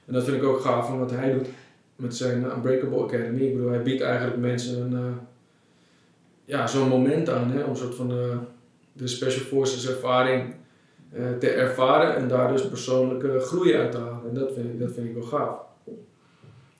[0.06, 1.48] En dat vind ik ook gaaf van wat hij doet
[1.96, 3.42] met zijn Unbreakable Academy.
[3.42, 4.92] Ik bedoel, hij biedt eigenlijk mensen een...
[4.92, 5.16] eh,
[6.44, 8.36] ja, zo'n moment aan, hè, om een soort van eh,
[8.92, 10.54] de Special Forces ervaring
[11.12, 14.28] eh, te ervaren en daar dus persoonlijke groei uit te halen.
[14.28, 15.70] En dat vind ik, dat vind ik wel gaaf.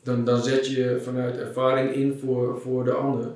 [0.03, 3.31] Dan, dan zet je vanuit ervaring in voor, voor de ander.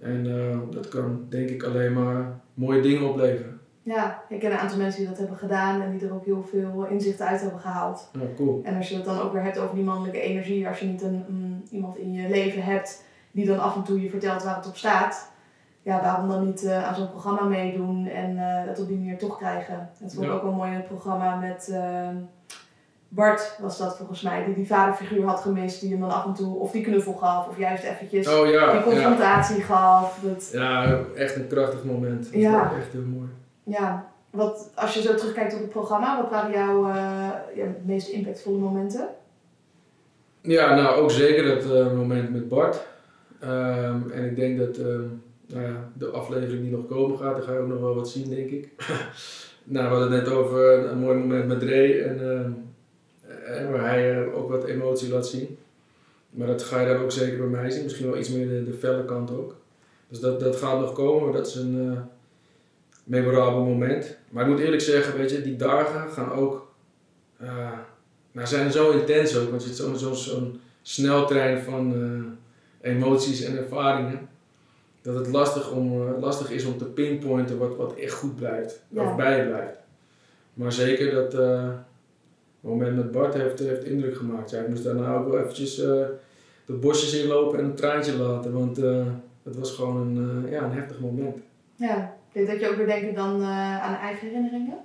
[0.00, 3.60] En eh, dat kan denk ik alleen maar mooie dingen opleveren.
[3.82, 6.42] Ja, ik ken een aantal mensen die dat hebben gedaan en die er ook heel
[6.50, 8.10] veel inzichten uit hebben gehaald.
[8.12, 8.60] Ja, cool.
[8.64, 11.02] En als je het dan ook weer hebt over die mannelijke energie, als je niet
[11.02, 14.56] een, mm, iemand in je leven hebt die dan af en toe je vertelt waar
[14.56, 15.30] het op staat,
[15.82, 19.18] ja, waarom dan niet eh, aan zo'n programma meedoen en eh het op die manier
[19.18, 19.90] toch krijgen?
[20.04, 20.30] Ik Ja.
[20.30, 21.72] ook wel mooi het programma met
[23.08, 26.34] Bart, was dat volgens mij, die die vaderfiguur had gemist, die hem dan af en
[26.34, 28.82] toe of die knuffel gaf of juist eventjes Oh die ja, ja.
[28.82, 30.18] confrontatie gaf.
[30.22, 32.24] Dat, ja, echt een krachtig moment.
[32.24, 32.72] Dat Ja.
[32.78, 33.28] echt heel mooi.
[33.62, 36.96] ja, wat, als je zo terugkijkt op het programma, wat waren jouw eh,
[37.54, 39.08] ja, meest impactvolle momenten?
[40.40, 42.86] Ja, nou ook zeker dat eh, moment met Bart.
[43.40, 45.04] Ehm, en ik denk dat ehm,
[45.46, 48.08] nou ja, de aflevering die nog komen gaat, daar ga je ook nog wel wat
[48.08, 48.68] zien, denk ik.
[49.64, 52.50] nou, we hadden het net over een, mooi moment met Ray en ehm, eh,
[53.70, 55.58] waar hij eh, ook wat emotie laat zien.
[56.30, 58.64] Maar dat ga je dan ook zeker bij mij zien, misschien wel iets meer de,
[58.64, 59.56] de felle kant ook.
[60.08, 62.00] Dus dat, dat gaat nog komen, maar dat is een eh,
[63.04, 64.16] memorabel moment.
[64.28, 66.66] Maar ik moet eerlijk zeggen, weet je, die dagen gaan ook,
[68.32, 71.94] nou, zijn zo intens ook, want je zit zo'n zo, zo'n sneltrein van
[72.80, 74.28] emoties en ervaringen.
[75.02, 79.02] Dat het lastig, om, lastig is om te pinpointen wat, wat echt goed blijft, Ja.
[79.02, 79.76] of bij je blijft.
[80.54, 81.34] Maar zeker dat
[82.62, 84.50] eh, moment met Bart heeft, heeft indruk gemaakt.
[84.50, 86.06] Ja, ik moest daarna ook wel eventjes eh,
[86.66, 89.06] de bosjes inlopen en een traantje laten, want eh,
[89.42, 91.38] het was gewoon een, eh, ja, een heftig moment.
[91.74, 94.78] Ja, ik denk dat je ook weer denkt dan aan eigen herinneringen.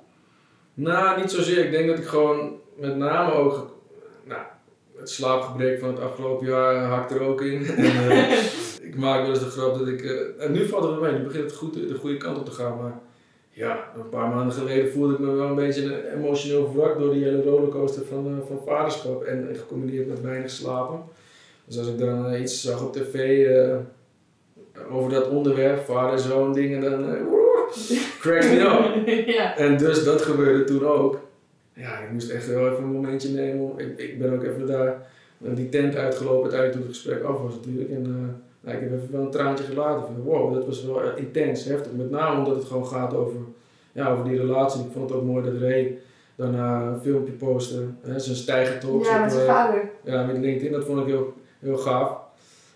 [0.73, 1.65] Nou, niet zozeer.
[1.65, 3.75] Ik denk dat ik gewoon met name ook
[4.23, 4.41] nou,
[4.97, 7.65] het slaapgebrek van het afgelopen jaar hakt er ook in.
[7.75, 8.29] En,
[8.81, 10.01] ik maak wel eens de grap dat ik.
[10.39, 12.51] en nu valt het wel mee, nu begint het goed de goede kant op te
[12.51, 12.77] gaan.
[12.77, 12.99] Maar
[13.55, 17.23] ja, een paar maanden geleden voelde ik me wel een beetje emotioneel verwakt door die
[17.23, 19.23] hele rollercoaster van, eh, van vaderschap.
[19.23, 20.99] En gecombineerd met weinig slapen.
[21.65, 23.75] Dus als ik dan eh, iets zag op tv eh,
[24.91, 27.17] over dat onderwerp, vader, zoon, dingen, dan.
[28.19, 29.07] cracks me up.
[29.35, 29.57] ja.
[29.57, 31.19] En dus dat gebeurde toen ook.
[31.73, 33.77] Ja, ik moest echt wel even een momentje nemen.
[33.77, 37.55] Ik, ik ben ook even daar die tent uitgelopen uiteindelijk toen het gesprek af was
[37.55, 37.89] natuurlijk.
[37.89, 40.05] En nou, ik heb even wel een traantje gelaten.
[40.05, 41.91] Van, wow, dat was wel eh, intens, heftig.
[41.91, 43.35] Met name omdat het gewoon gaat over,
[43.91, 44.81] ja, over die relatie.
[44.81, 45.97] Ik vond het ook mooi dat Ray
[46.35, 47.85] daarna een filmpje postte.
[48.01, 49.89] Hè, zijn stijgertalks Ja, met zijn eh, vader.
[50.03, 50.71] ja, met LinkedIn.
[50.71, 52.09] Dat vond ik heel, heel gaaf.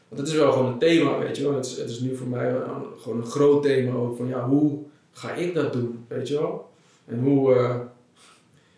[0.08, 1.54] Want het is wel gewoon een thema, weet je wel.
[1.56, 2.62] Het is, het is nu voor mij een-
[2.98, 4.18] gewoon een groot thema ook.
[4.18, 4.78] Van ja, hoe
[5.12, 6.70] ga ik dat doen, weet je wel?
[7.06, 7.76] En hoe, eh,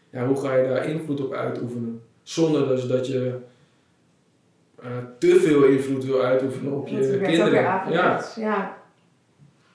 [0.09, 2.01] ja, hoe ga je daar invloed op uitoefenen?
[2.23, 3.35] Zonder dus dat je
[4.83, 4.89] eh,
[5.19, 7.61] te veel invloed wil uitoefenen op je kinderen.
[7.91, 8.23] Ja.
[8.35, 8.77] Ja.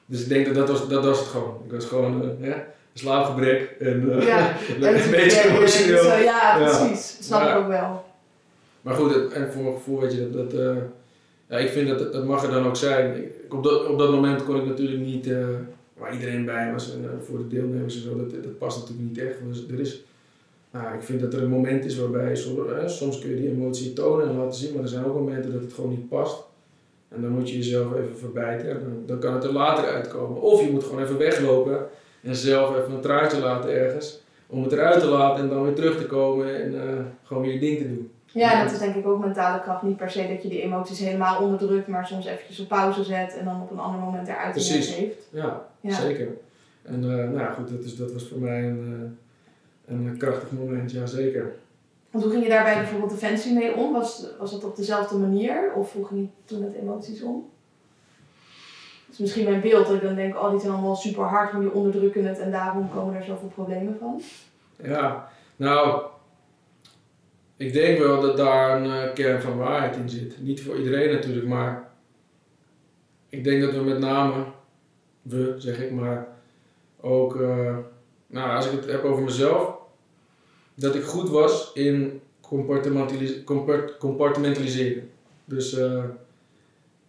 [0.06, 1.60] Dus ik denk dat dat was, dat was het gewoon.
[1.66, 2.52] Ik was gewoon eh,
[2.94, 4.56] slaapgebrek en eh, Ja.
[5.04, 6.04] een beetje emotioneel.
[6.04, 6.56] Ja, Ja.
[6.56, 7.16] precies.
[7.16, 8.04] Dat snap ik ook wel.
[8.80, 10.60] Maar goed, het- en voor mijn gevoel weet je dat, dat
[11.48, 13.16] ja, ik vind dat dat mag er dan ook zijn.
[13.16, 15.28] Ik, op, dat, op dat moment kon ik natuurlijk niet,
[15.98, 19.18] waar iedereen bij was en voor de deelnemers en zo, dat, dat past natuurlijk niet
[19.18, 19.36] echt.
[19.48, 20.04] Dus er is,
[20.82, 22.36] nou, ik vind dat er een moment is waarbij
[22.86, 25.60] soms, kun je die emotie tonen en laten zien, maar er zijn ook momenten dat
[25.62, 26.42] het gewoon niet past.
[27.08, 30.42] En dan moet je jezelf even verbijten en dan, dan kan het er later uitkomen.
[30.42, 31.86] Of je moet gewoon even weglopen
[32.22, 34.20] en zelf even een traantje laten ergens.
[34.46, 37.52] Om het eruit te laten en dan weer terug te komen en eh, gewoon weer
[37.52, 38.10] je ding te doen.
[38.26, 39.82] Ja, dat is denk ik ook mentale kracht.
[39.82, 43.36] Niet per se dat je die emoties helemaal onderdrukt, maar soms eventjes op pauze zet
[43.38, 44.94] en dan op een ander moment eruit Precies.
[44.94, 45.28] geeft.
[45.30, 45.94] Ja, Ja.
[46.00, 46.28] zeker.
[46.82, 49.23] En eh, nou ja, goed, dat, is, dat was voor mij een, eh,
[49.86, 51.54] een krachtig moment, ja zeker.
[52.10, 53.92] Want hoe ging je daarbij bijvoorbeeld Defensie mee om?
[53.92, 55.72] Was, was dat op dezelfde manier?
[55.76, 57.50] Of hoe ging je toen met emoties om?
[59.06, 61.52] Dat is misschien mijn beeld dat ik dan denk, oh die zijn allemaal super hard,
[61.52, 64.20] maar die onderdrukken het en daarom komen er zoveel problemen van.
[64.82, 66.02] Ja, nou,
[67.56, 70.40] ik denk wel dat daar een eh, kern van waarheid in zit.
[70.40, 71.90] Niet voor iedereen natuurlijk, maar
[73.28, 74.44] ik denk dat we met name,
[75.22, 76.26] we zeg ik maar,
[77.00, 77.76] ook, eh,
[78.34, 79.74] nou als ik het heb over mezelf,
[80.74, 82.20] dat ik goed was in
[83.98, 85.10] compartimentaliseren.
[85.44, 86.04] Dus eh,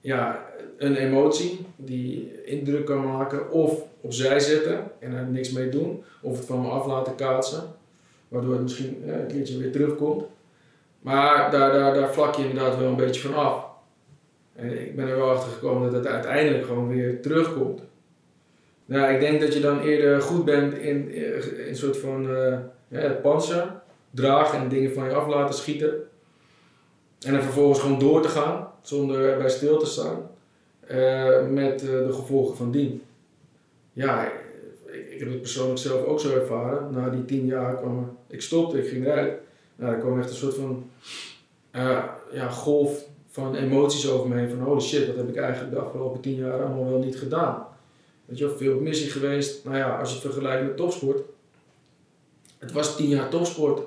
[0.01, 0.45] ja,
[0.77, 6.03] een emotie die indruk kan maken of opzij zetten en er niks mee doen.
[6.21, 7.63] Of het van me af laten kaatsen,
[8.27, 10.23] waardoor het misschien eh, een keertje weer terugkomt.
[11.01, 13.65] Maar daar, daar, daar vlak je inderdaad wel een beetje van af.
[14.55, 17.81] En ik ben er wel achter gekomen dat het uiteindelijk gewoon weer terugkomt.
[18.85, 22.29] Nou, ik denk dat je dan eerder goed bent in, in een soort van
[22.89, 23.71] eh panzer,
[24.11, 25.93] dragen en dingen van je af laten schieten.
[27.25, 30.29] En dan vervolgens gewoon door te gaan, zonder erbij stil te staan,
[30.87, 33.01] eh, met eh, de gevolgen van dien.
[33.93, 34.33] Ja, ik,
[35.09, 36.91] ik heb het persoonlijk zelf ook zo ervaren.
[36.91, 39.33] Na die tien jaar kwam ik stopte, ik ging eruit.
[39.75, 40.89] Nou, er kwam echt een soort van
[41.71, 44.49] eh, ja, golf van emoties over me heen.
[44.49, 47.67] Van holy shit, wat heb ik eigenlijk de afgelopen tien jaar allemaal wel niet gedaan.
[48.25, 49.65] Weet je wel, veel op missie geweest.
[49.65, 51.21] Nou ja, als je het vergelijkt met topsport.
[52.57, 53.81] Het was tien jaar topsport.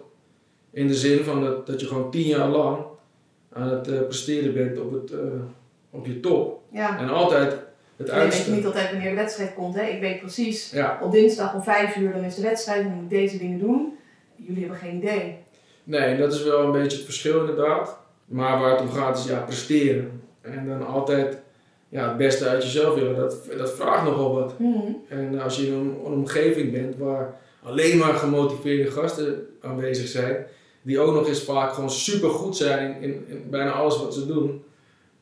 [0.71, 2.85] In de zin van dat, dat je gewoon tien jaar lang
[3.53, 5.19] aan het eh, presteren bent op, het, eh,
[5.91, 6.61] op je top.
[6.73, 6.99] Ja.
[6.99, 8.51] En altijd het weet je uiterste.
[8.51, 9.75] niet altijd wanneer de wedstrijd komt.
[9.75, 9.83] Hè?
[9.83, 12.95] Ik weet precies, Ja, op dinsdag om vijf uur dan is de wedstrijd en dan
[12.95, 13.97] moet ik deze dingen doen.
[14.37, 15.37] Jullie hebben geen idee.
[15.85, 17.99] nee, dat is wel een beetje het verschil inderdaad.
[18.25, 20.23] Maar waar het om gaat is ja, presteren.
[20.41, 21.39] En dan altijd
[21.89, 23.17] ja, het beste uit jezelf willen.
[23.17, 24.59] Dat, dat vraagt nogal wat.
[24.59, 24.93] Mhm.
[25.09, 30.47] En als je in een, een omgeving bent waar alleen maar gemotiveerde gasten aanwezig zijn,
[30.83, 34.27] die ook nog eens vaak gewoon super goed zijn in, in, bijna alles wat ze
[34.27, 34.63] doen,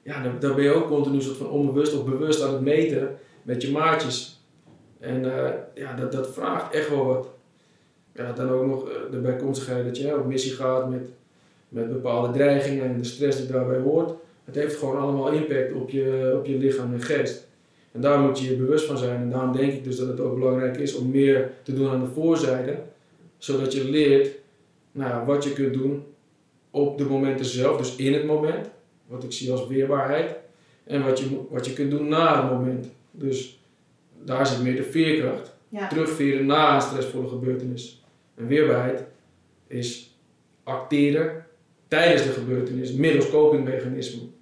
[0.03, 3.17] ja, dan, dan ben je ook continu soort van onbewust of bewust aan het meten
[3.43, 4.41] met je maatjes.
[5.01, 7.29] En eh, ja, dat, dat vraagt echt wel wat.
[8.13, 11.09] Ja, dan ook nog eh, de bijkomstigheid dat je hè, op missie gaat met,
[11.69, 14.13] met bepaalde dreigingen en de stress die daarbij hoort.
[14.47, 17.49] Het heeft gewoon allemaal impact op je, op je lichaam en geest.
[17.93, 19.21] En daar moet je je bewust van zijn.
[19.21, 22.01] En daarom denk ik dus dat het ook belangrijk is om meer te doen aan
[22.01, 22.79] de voorzijde.
[23.39, 24.35] Zodat je leert
[24.93, 26.05] nou, wat je kunt doen
[26.71, 28.69] op de momenten zelf, dus in het moment.
[29.07, 30.37] Wat ik zie als weerbaarheid.
[30.85, 32.87] En wat je, wat je kunt doen na het moment.
[33.11, 33.61] Dus
[34.25, 35.55] daar zit meer de veerkracht.
[35.69, 35.89] Ja.
[35.89, 38.05] Terugveren na een stressvolle gebeurtenis.
[38.35, 39.05] En weerbaarheid
[39.67, 40.19] is
[40.63, 41.47] acteren
[41.89, 44.35] tijdens de gebeurtenis, middels copingmechanismen.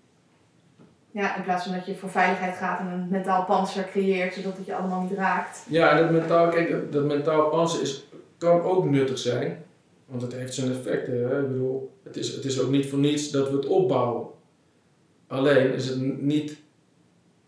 [1.14, 4.56] Ja, in plaats van dat je voor veiligheid gaat en een mentaal panzer creëert zodat
[4.56, 5.66] het je allemaal niet raakt.
[5.68, 8.06] Ja, en dat mentaal, kijk, dat, mentaal panzer is,
[8.38, 9.64] kan ook nuttig zijn.
[10.06, 11.28] Want het heeft zijn effecten.
[11.28, 11.40] Hè?
[11.40, 14.26] Ik bedoel, het is, het is ook niet voor niets dat we het opbouwen.
[15.26, 16.56] Alleen is het niet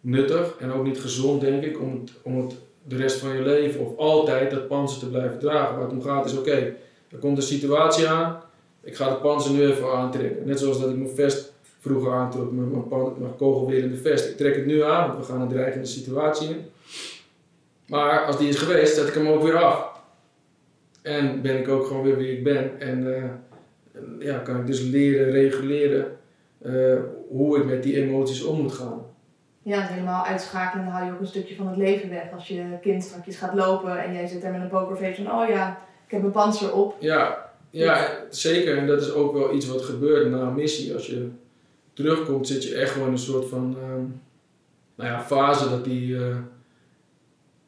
[0.00, 3.42] nuttig en ook niet gezond, denk ik, om het, om het de rest van je
[3.42, 5.74] leven of altijd dat panzer te blijven dragen.
[5.74, 6.74] Waar het om gaat is, oké,
[7.10, 8.40] er komt een situatie aan,
[8.82, 10.46] ik ga de panzer nu even aantrekken.
[10.46, 11.54] Net zoals dat ik mijn vest
[11.86, 14.28] vroeger aantrok, mijn, mijn, pan- mijn kogelwerende vest.
[14.28, 16.64] Ik trek het nu aan, want we gaan een dreigende situatie in.
[17.86, 19.94] Maar als die is geweest, zet ik hem ook weer af.
[21.02, 22.80] En ben ik ook gewoon weer wie ik ben.
[22.80, 23.24] En eh,
[24.18, 26.16] ja, kan ik dus leren, reguleren
[26.62, 26.96] eh,
[27.28, 29.04] hoe ik met die emoties om moet gaan.
[29.62, 32.32] Ja, het helemaal uitschakelen, dan hou je ook een stukje van het leven weg.
[32.32, 35.48] Als je kind straks gaat lopen en jij zit daar met een pokerface van, oh
[35.48, 36.96] ja, ik heb een panzer op.
[36.98, 38.78] Ja, ja, zeker.
[38.78, 40.94] En dat is ook wel iets wat gebeurt na een missie.
[40.94, 41.28] Als je
[41.96, 44.04] terugkomt, zit je echt gewoon in een soort van ehm,
[44.94, 46.36] nou ja, fase dat die, eh,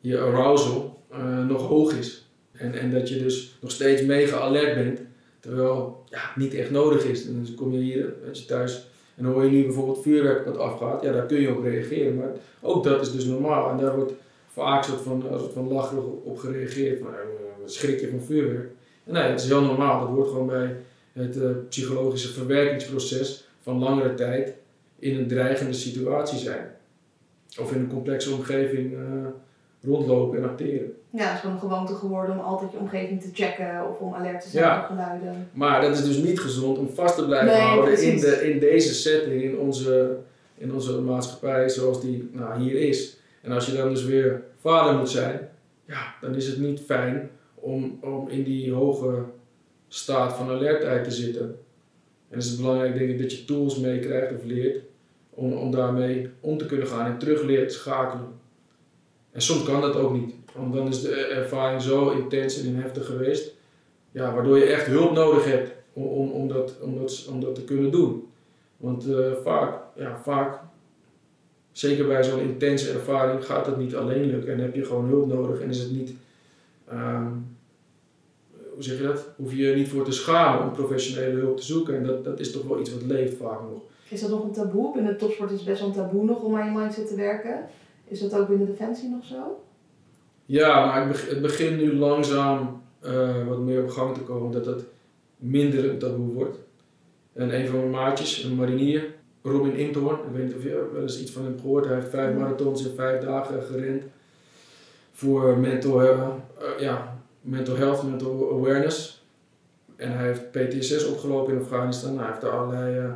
[0.00, 2.26] je arousal eh, nog hoog is.
[2.52, 5.00] En, en dat je dus nog steeds mega alert bent,
[5.40, 7.26] terwijl ja, niet echt nodig is.
[7.26, 10.44] En dan kom je hier weet je, thuis en dan hoor je nu bijvoorbeeld vuurwerk
[10.44, 12.16] dat afgaat, ja, daar kun je op reageren.
[12.16, 13.70] Maar ook dat is dus normaal.
[13.70, 14.12] En daar wordt
[14.46, 16.98] vaak soort van, soort van lacherig op gereageerd.
[16.98, 17.08] Van,
[17.64, 18.70] schrik je van vuurwerk?
[19.04, 20.00] En nee, het is heel normaal.
[20.00, 20.76] Dat hoort gewoon bij
[21.12, 24.52] het psychologische verwerkingsproces van langere tijd
[24.98, 26.66] in een dreigende situatie zijn.
[27.60, 28.98] Of in een complexe omgeving uh,
[29.82, 30.92] rondlopen en acteren.
[31.10, 34.14] Ja, het is gewoon een gewoonte geworden om altijd je omgeving te checken of om
[34.14, 34.80] alert te zijn Ja.
[34.80, 35.48] op geluiden.
[35.52, 38.58] Maar dat is dus niet gezond om vast te blijven Nee, houden in, de, in
[38.58, 40.16] deze setting, in onze,
[40.54, 43.16] in onze maatschappij zoals die nou, hier is.
[43.42, 45.48] En als je dan dus weer vader moet zijn,
[45.84, 49.22] ja, dan is het niet fijn om, om in die hoge
[49.88, 51.58] staat van alertheid te zitten.
[52.28, 54.82] En is het belangrijk denk ik dat je tools meekrijgt of leert
[55.30, 58.28] om, om daarmee om te kunnen gaan en terug leert schakelen.
[59.32, 63.06] En soms kan dat ook niet, want dan is de ervaring zo intens en heftig
[63.06, 63.54] geweest,
[64.10, 67.54] ja, waardoor je echt hulp nodig hebt om, om, om, dat, om, dat, om dat
[67.54, 68.28] te kunnen doen.
[68.76, 70.60] Want eh, vaak, ja, vaak,
[71.72, 75.26] zeker bij zo'n intense ervaring, gaat dat niet alleen lukken en heb je gewoon hulp
[75.26, 76.14] nodig en is het niet,
[76.88, 77.26] ehm,
[78.78, 79.28] hoe zeg je dat?
[79.36, 82.40] Hoef je je niet voor te schamen om professionele hulp te zoeken en dat, dat
[82.40, 83.80] is toch wel iets wat leeft vaak nog.
[84.08, 84.92] Is dat nog een taboe?
[84.94, 87.14] Binnen de topsport is het best wel een taboe nog om aan je mindset te
[87.16, 87.64] werken.
[88.04, 89.60] Is dat ook binnen Defensie nog zo?
[90.46, 94.52] Ja, maar het beg- het begint nu langzaam eh, wat meer op gang te komen
[94.52, 94.84] dat het
[95.36, 96.56] minder een taboe wordt.
[97.32, 99.04] En een van mijn maatjes, een marinier,
[99.42, 102.08] Robin Intoorn, ik weet niet of je wel eens iets van hem gehoord, hij heeft
[102.10, 104.02] vijf marathons in vijf dagen gerend
[105.12, 106.28] voor mental, eh, eh,
[106.78, 107.17] ja,
[107.48, 109.26] mental health, mental awareness.
[109.96, 113.12] En hij heeft PTSS opgelopen in Afghanistan, hij heeft daar allerlei eh,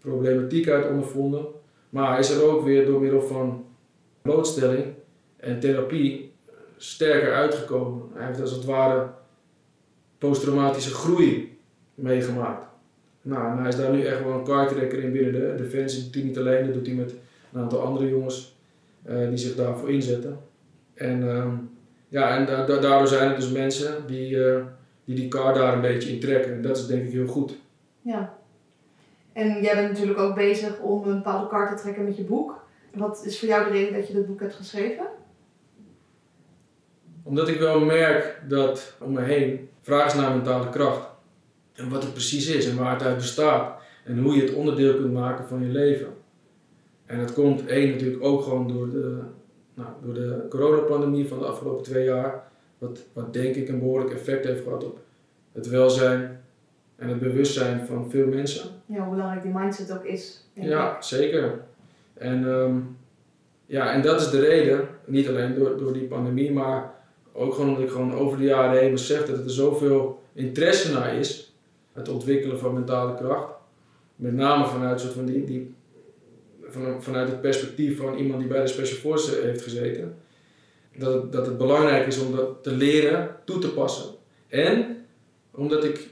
[0.00, 1.46] problematiek uit ondervonden.
[1.90, 3.64] Maar hij is er ook weer door middel van
[4.22, 4.84] blootstelling
[5.36, 6.32] en therapie
[6.76, 8.08] sterker uitgekomen.
[8.14, 9.10] Hij heeft als het ware
[10.18, 11.58] posttraumatische groei
[11.94, 12.66] meegemaakt.
[13.22, 16.02] Nou, hij is daar nu echt wel een kaartrekker in binnen de Defensie.
[16.02, 17.14] Doet hij niet alleen, dat doet hij met
[17.52, 18.56] een aantal andere jongens
[19.02, 20.38] eh, die zich daarvoor inzetten.
[20.94, 21.54] En, ehm,
[22.12, 24.60] ja, en da- da- daardoor zijn er dus mensen die, eh,
[25.04, 26.52] die die kaart daar een beetje in trekken.
[26.52, 27.54] En dat is denk ik heel goed.
[28.00, 28.34] Ja.
[29.32, 32.64] En jij bent natuurlijk ook bezig om een bepaalde kaart te trekken met je boek.
[32.94, 35.06] Wat is voor jou de reden dat je dat boek hebt geschreven?
[37.22, 41.08] Omdat ik wel merk dat om me heen vraag is naar mentale kracht.
[41.72, 43.80] En wat het precies is en waar het uit bestaat.
[44.04, 46.08] En hoe je het onderdeel kunt maken van je leven.
[47.06, 49.20] En dat komt één natuurlijk ook gewoon door de,
[49.74, 52.50] nou, door de coronapandemie van de afgelopen twee jaar.
[52.78, 54.98] Wat, wat denk ik een behoorlijk effect heeft gehad op
[55.52, 56.40] het welzijn
[56.96, 58.70] en het bewustzijn van veel mensen.
[58.86, 60.48] Ja, hoe belangrijk die mindset ook is.
[60.52, 60.62] ik.
[60.62, 61.60] Ja, zeker.
[62.14, 62.76] En, ehm,
[63.66, 66.94] ja, en dat is de reden, niet alleen door, door die pandemie, maar
[67.32, 71.14] ook gewoon omdat ik gewoon over de jaren heen besef dat er zoveel interesse naar
[71.14, 71.54] is,
[71.92, 73.52] het ontwikkelen van mentale kracht.
[74.16, 75.74] Met name vanuit, soort van die, die,
[76.72, 80.16] van, vanuit het perspectief van iemand die bij de Special Forces heeft gezeten.
[80.96, 84.10] Dat het, dat het belangrijk is om dat te leren toe te passen.
[84.48, 84.96] En
[85.50, 86.10] omdat ik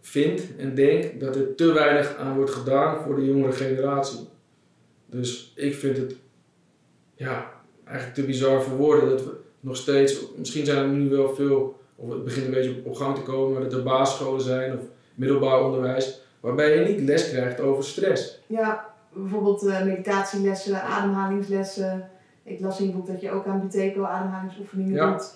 [0.00, 4.28] vind en denk dat er te weinig aan wordt gedaan voor de jongere generatie.
[5.06, 6.16] Dus ik vind het
[7.14, 7.52] ja,
[7.84, 9.30] eigenlijk te bizar voor woorden dat we
[9.60, 13.14] nog steeds, misschien zijn er nu wel veel, of het begint een beetje op gang
[13.14, 14.84] te komen, dat er basisscholen zijn of
[15.14, 18.40] middelbaar onderwijs, waarbij je niet les krijgt over stress.
[18.46, 22.10] Ja, bijvoorbeeld eh, meditatielessen, ademhalingslessen.
[22.42, 25.10] Ik las in je boek dat je ook aan Buteco ademhalingsoefeningen Ja.
[25.10, 25.34] doet.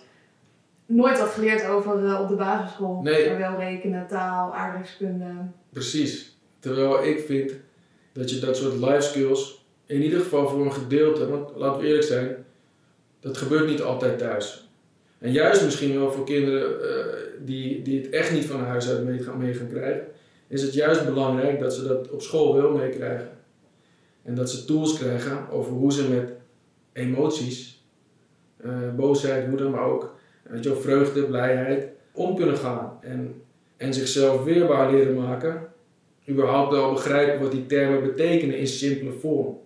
[0.86, 3.00] Nooit wat geleerd over eh, op de basisschool.
[3.02, 3.28] Nee.
[3.28, 5.26] Maar wel rekenen, taal, aardrijkskunde.
[5.70, 6.38] Precies.
[6.58, 7.52] Terwijl ik vind
[8.12, 11.86] dat je dat soort life skills, in ieder geval voor een gedeelte, want laten we
[11.86, 12.36] eerlijk zijn,
[13.20, 14.68] dat gebeurt niet altijd thuis.
[15.18, 17.14] En juist misschien wel voor kinderen eh,
[17.44, 20.06] die, die het echt niet van huis uit mee gaan, mee gaan krijgen,
[20.48, 23.28] is het juist belangrijk dat ze dat op school wel meekrijgen.
[24.28, 26.32] En dat ze tools krijgen over hoe ze met
[26.92, 27.84] emoties,
[28.56, 32.98] eh, boosheid, woede, maar ook weet je vreugde, blijheid, om kunnen gaan.
[33.00, 33.42] En,
[33.76, 35.68] en zichzelf weerbaar leren maken.
[36.28, 39.58] Überhaupt wel begrijpen wat die termen betekenen in simpele vorm.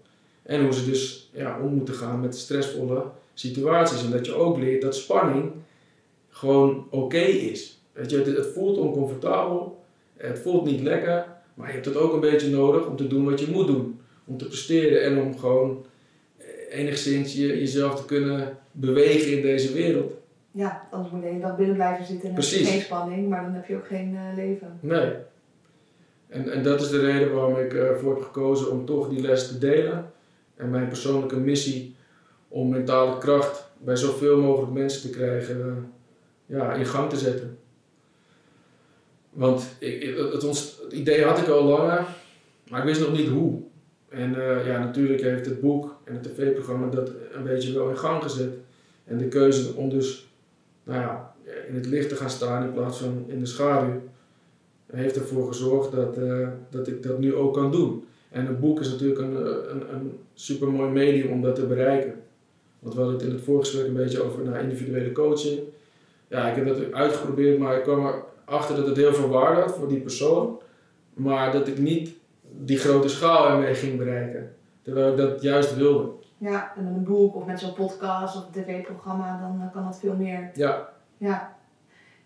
[0.42, 3.04] En hoe ze dus ja, om moeten gaan met stressvolle
[3.34, 4.04] situaties.
[4.04, 5.52] En dat je ook leert dat spanning
[6.28, 7.82] gewoon oké is.
[7.92, 9.84] Weet je, het voelt oncomfortabel.
[10.16, 13.24] Het voelt niet lekker, maar je hebt het ook een beetje nodig om te doen
[13.24, 14.00] wat je moet doen.
[14.32, 15.84] Om te presteren en om gewoon
[16.38, 20.12] eh, enigszins je, jezelf te kunnen bewegen in deze wereld.
[20.50, 23.28] Ja, anders moet je de hele dag binnen blijven zitten en heb je geen spanning,
[23.28, 24.78] maar dan heb je ook geen eh, leven.
[24.80, 25.12] Nee.
[26.28, 29.48] En, en dat is de reden waarom ik ervoor heb gekozen om toch die les
[29.48, 30.12] te delen.
[30.56, 31.94] En mijn persoonlijke missie
[32.48, 37.58] om mentale kracht bij zoveel mogelijk mensen te krijgen, eh, ja, in gang te zetten.
[39.30, 42.06] Want ik, het, ons, het idee had ik al langer,
[42.68, 43.70] maar ik wist nog niet hoe.
[44.12, 47.98] En eh, ja, natuurlijk heeft het boek en het tv-programma dat een beetje wel in
[47.98, 48.52] gang gezet.
[49.04, 50.32] En de keuze om dus
[50.84, 51.34] nou ja,
[51.68, 54.00] in het licht te gaan staan in plaats van in de schaduw,
[54.86, 58.04] heeft ervoor gezorgd dat, eh, dat ik dat nu ook kan doen.
[58.30, 61.66] En een boek is natuurlijk een, eh, een, een super mooi medium om dat te
[61.66, 62.14] bereiken.
[62.78, 65.60] Want we hadden het in het voorgesprek een beetje over nou, individuele coaching.
[66.28, 68.14] Ja, ik heb dat uitgeprobeerd, maar ik kwam
[68.46, 70.60] erachter dat het heel veel waarde had voor die persoon.
[71.14, 72.14] Maar dat ik niet
[72.64, 74.54] die grote schaal ermee ging bereiken.
[74.82, 76.10] Terwijl ik dat juist wilde.
[76.38, 79.84] Ja, en met een boek of met zo'n podcast of een tv-programma, dan eh, kan
[79.84, 80.50] dat veel meer.
[80.54, 81.56] Ja, Ja.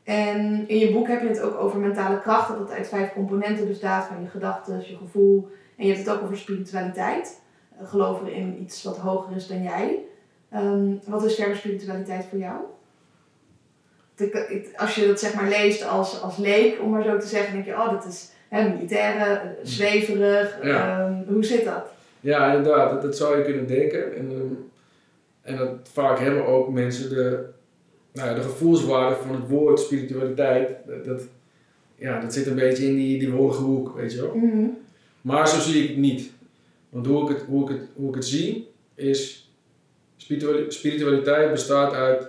[0.04, 3.12] En in je boek heb je het ook over mentale kracht, dat het uit vijf
[3.12, 5.48] componenten bestaat, van je gedachten, je gevoel.
[5.76, 7.40] En je hebt het ook over spiritualiteit.
[7.78, 9.98] Eh, Geloven in iets wat hoger is dan jij.
[10.50, 12.56] Ehm, wat is verder spiritualiteit voor jou?
[14.76, 17.64] Als je dat zeg maar leest als, als leek, om maar zo te zeggen, denk
[17.64, 20.58] je, oh, dat is hè, militaire, eh, zweverig.
[20.62, 21.00] Ja.
[21.00, 21.84] Ehm, hoe zit dat?
[22.20, 24.16] Ja, inderdaad, dat, dat zou je kunnen denken.
[24.16, 24.54] En, ehm,
[25.42, 27.44] en dat, vaak hebben ook mensen de,
[28.12, 30.70] nou ja, de gevoelswaarde van het woord spiritualiteit.
[30.86, 31.22] Dat, dat,
[31.96, 34.34] ja, dat zit een beetje in die, die wollige hoek, weet je wel.
[34.34, 34.66] Mhm.
[35.20, 36.30] Maar zo zie ik het niet.
[36.88, 39.50] Want hoe ik het, hoe ik het, hoe ik het zie, is
[40.16, 42.28] spirituali- spiritualiteit bestaat uit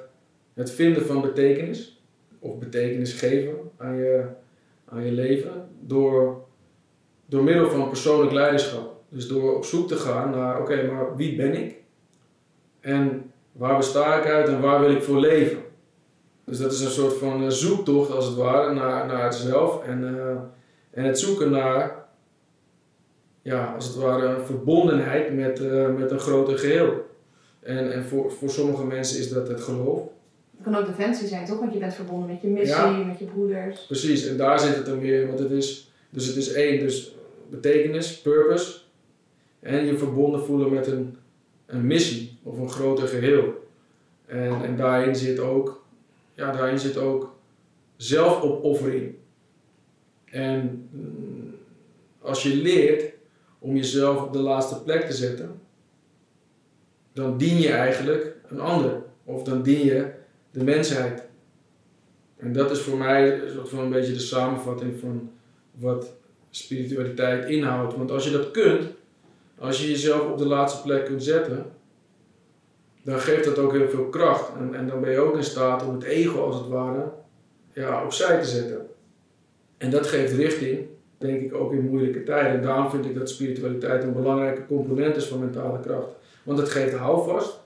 [0.53, 2.01] het vinden van betekenis.
[2.39, 4.23] Of betekenis geven aan je,
[4.89, 5.69] aan je leven.
[5.79, 6.45] Door,
[7.25, 8.95] door middel van persoonlijk leiderschap.
[9.09, 11.75] Dus door op zoek te gaan naar, oké, maar wie ben ik?
[12.79, 15.57] En waar besta ik uit en waar wil ik voor leven?
[16.45, 19.83] Dus dat is een soort van eh, zoektocht als het ware naar, naar het zelf.
[19.83, 20.35] En, eh,
[20.91, 22.05] en het zoeken naar
[23.41, 27.05] ja, als het ware een verbondenheid met, eh, met een groter geheel.
[27.59, 30.01] En, en voor, voor sommige mensen is dat het geloof.
[30.57, 31.59] Het kan ook defensie zijn, toch?
[31.59, 33.03] Want je bent verbonden met je missie, Ja.
[33.03, 33.85] met je broeders.
[33.85, 37.15] Precies, en daar zit het dan weer want het is, dus het is één, dus
[37.49, 38.79] betekenis, purpose.
[39.59, 41.17] En je verbonden voelen met een,
[41.65, 43.67] een missie of een groter geheel.
[44.25, 45.85] En, en daarin zit ook,
[46.33, 47.35] ja, daarin zit ook
[47.95, 49.15] zelfopoffering.
[50.25, 51.55] En mm,
[52.21, 53.13] als je leert
[53.59, 55.59] om jezelf op de laatste plek te zetten,
[57.13, 59.01] dan dien je eigenlijk een ander.
[59.23, 60.11] Of dan dien je
[60.57, 61.23] de mensheid.
[62.37, 65.31] En dat is voor mij een soort van een beetje de samenvatting van
[65.71, 66.13] wat
[66.49, 67.95] spiritualiteit inhoudt.
[67.95, 68.83] Want als je dat kunt,
[69.59, 71.65] als je jezelf op de laatste plek kunt zetten,
[73.03, 74.51] dan geeft dat ook heel veel kracht.
[74.59, 77.11] En, en dan ben je ook in staat om het ego als het ware
[77.73, 78.87] ja, opzij te zetten.
[79.77, 80.85] En dat geeft richting,
[81.17, 82.51] denk ik, ook in moeilijke tijden.
[82.51, 86.09] En daarom vind ik dat spiritualiteit een belangrijke component is van mentale kracht.
[86.43, 87.59] Want het geeft houvast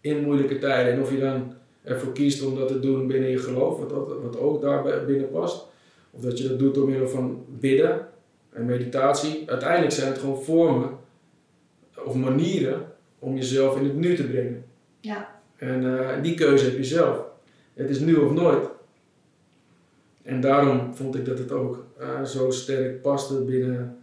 [0.00, 0.92] in moeilijke tijden.
[0.92, 4.22] En of je dan ervoor kiest om dat te doen binnen je geloof, wat, ook-
[4.22, 5.66] wat ook daarbij binnen past.
[6.10, 8.08] Of dat je dat doet door middel van bidden
[8.52, 9.42] en meditatie.
[9.50, 10.90] Uiteindelijk zijn het gewoon vormen
[12.04, 12.86] of manieren
[13.18, 14.64] om jezelf in het nu te brengen.
[15.00, 15.40] Ja.
[15.56, 17.24] En eh, die keuze heb je zelf.
[17.74, 18.68] Het is nu of nooit.
[20.22, 23.98] En daarom vond ik dat het ook eh, zo sterk paste binnen,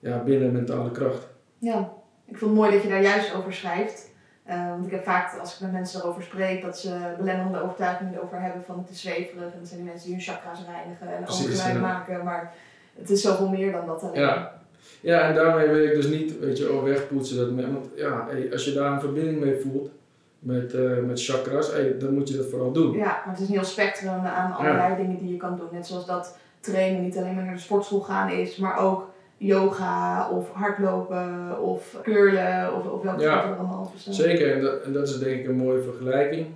[0.00, 1.26] ja, binnen mentale kracht.
[1.58, 1.92] Ja,
[2.26, 4.05] ik vond het mooi dat je daar juist over schrijft.
[4.46, 8.14] Eh, want ik heb vaak, als ik met mensen erover spreek, dat ze belemmerende overtuigingen
[8.14, 9.52] erover hebben van het is zweverig.
[9.52, 11.80] En dat zijn die mensen die hun chakra's reinigen en ja.
[11.80, 12.24] maken.
[12.24, 12.54] Maar
[12.98, 14.20] het is zoveel meer dan dat alleen.
[14.20, 14.52] Ja.
[15.00, 17.72] ja, en daarmee wil ik dus niet, weet je, oh, wegpoetsen dat men.
[17.72, 19.90] Want ja, hey, als je daar een verbinding mee voelt
[20.38, 22.96] met, eh, met chakras, hey, dan moet je dat vooral doen.
[22.96, 25.68] Ja, maar het is een heel spectrum aan allerlei dingen die je kan doen.
[25.72, 30.30] Net zoals dat trainen niet alleen maar naar de sportschool gaan is, maar ook yoga
[30.30, 33.92] of hardlopen of curlen of, of welke Ja, er allemaal.
[34.08, 36.46] Zeker, en dat, en dat is denk ik een mooie vergelijking.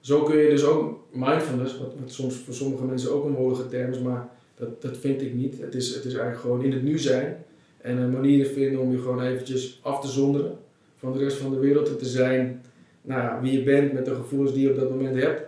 [0.00, 3.68] Zo kun je dus ook mindfulness, wat, wat soms voor sommige mensen ook een wollige
[3.68, 5.60] term is, maar dat, dat vind ik niet.
[5.60, 7.44] Het is, het is eigenlijk gewoon in het nu zijn
[7.80, 10.58] en een manier vinden om je gewoon eventjes af te zonderen
[10.96, 12.62] van de rest van de wereld en te zijn
[13.02, 15.42] nou ja, wie je bent met de gevoelens die je op dat moment hebt.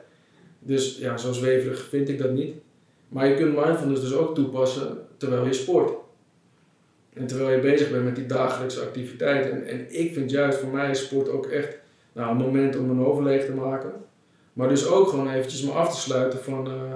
[0.59, 2.55] Dus ja, zo zweverig vind ik dat niet.
[3.09, 5.93] Maar je kunt mindfulness dus ook toepassen terwijl je sport.
[7.12, 9.52] En terwijl je bezig bent met die dagelijkse activiteiten.
[9.52, 11.78] En, en ik vind juist voor mij sport ook echt
[12.12, 13.92] nou, een moment om mijn hoofd te maken.
[14.52, 16.94] Maar dus ook gewoon eventjes me af te sluiten van eh,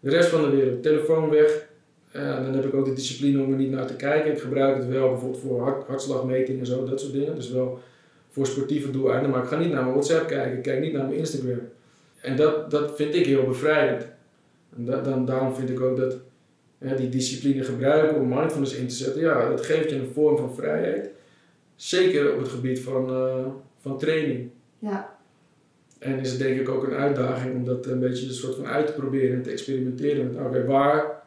[0.00, 0.82] de rest van de wereld.
[0.82, 1.66] Telefoon weg,
[2.12, 4.32] Uh, dan heb ik ook de discipline om er niet naar te kijken.
[4.32, 7.34] Ik gebruik het wel bijvoorbeeld voor hart, hartslagmeting en zo, dat soort dingen.
[7.34, 7.78] Dus wel
[8.30, 9.30] voor sportieve doeleinden.
[9.30, 11.60] Maar ik ga niet naar mijn WhatsApp kijken, ik kijk niet naar mijn Instagram.
[12.20, 14.06] En dat, dat vind ik heel bevrijdend.
[14.76, 16.16] En dan, daarom vind ik ook dat
[16.78, 20.54] die discipline gebruiken om mindfulness in te zetten, ja, dat geeft je een vorm van
[20.54, 21.10] vrijheid.
[21.76, 23.46] Zeker op het gebied van, uh,
[23.80, 24.50] van training.
[24.78, 25.16] Ja.
[25.98, 28.66] En is het denk ik ook een uitdaging om dat een beetje een soort van
[28.66, 31.22] uit te proberen en te experimenteren met oké, waar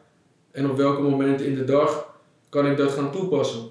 [0.50, 3.62] en op welke momenten in de dag kan ik dat gaan toepassen.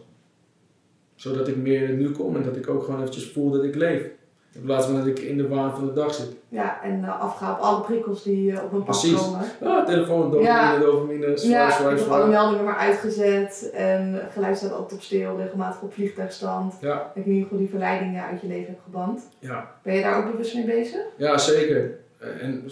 [1.15, 3.63] Zodat ik meer in het nu kom en dat ik ook gewoon eventjes voel dat
[3.63, 4.09] ik leef.
[4.53, 6.35] In plaats van dat ik in de waan van de dag zit.
[6.49, 9.39] Ja, en uh, afga op alle prikkels die uh, op mijn pad komen.
[9.61, 10.79] Ja, telefoon, dopamine, ja.
[10.79, 13.71] dopamine, swipe, ja, swipe, ik heb alle meldingen maar uitgezet.
[13.73, 16.73] En geluid staat altijd op stil, regelmatig op vliegtuigstand.
[16.81, 16.95] Ja.
[16.95, 19.29] Dat ik in ieder geval die verleidingen uit je leven heb geband.
[19.39, 19.75] Ja.
[19.83, 21.01] Ben je daar ook bewust mee bezig?
[21.17, 21.99] Ja, zeker.
[22.17, 22.63] En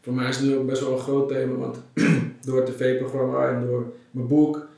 [0.00, 1.82] voor mij is het nu ook best wel een groot thema, want
[2.46, 4.68] door het tv-programma en door mijn boek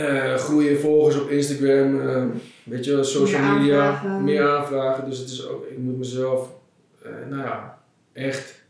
[0.00, 2.24] uh, groeien volgers op Instagram, uh,
[2.64, 4.24] weet je, social meer media, aanvragen.
[4.24, 5.08] meer aanvragen.
[5.08, 6.50] Dus het is ook, ik moet mezelf,
[7.06, 7.78] uh, nou ja,
[8.12, 8.62] echt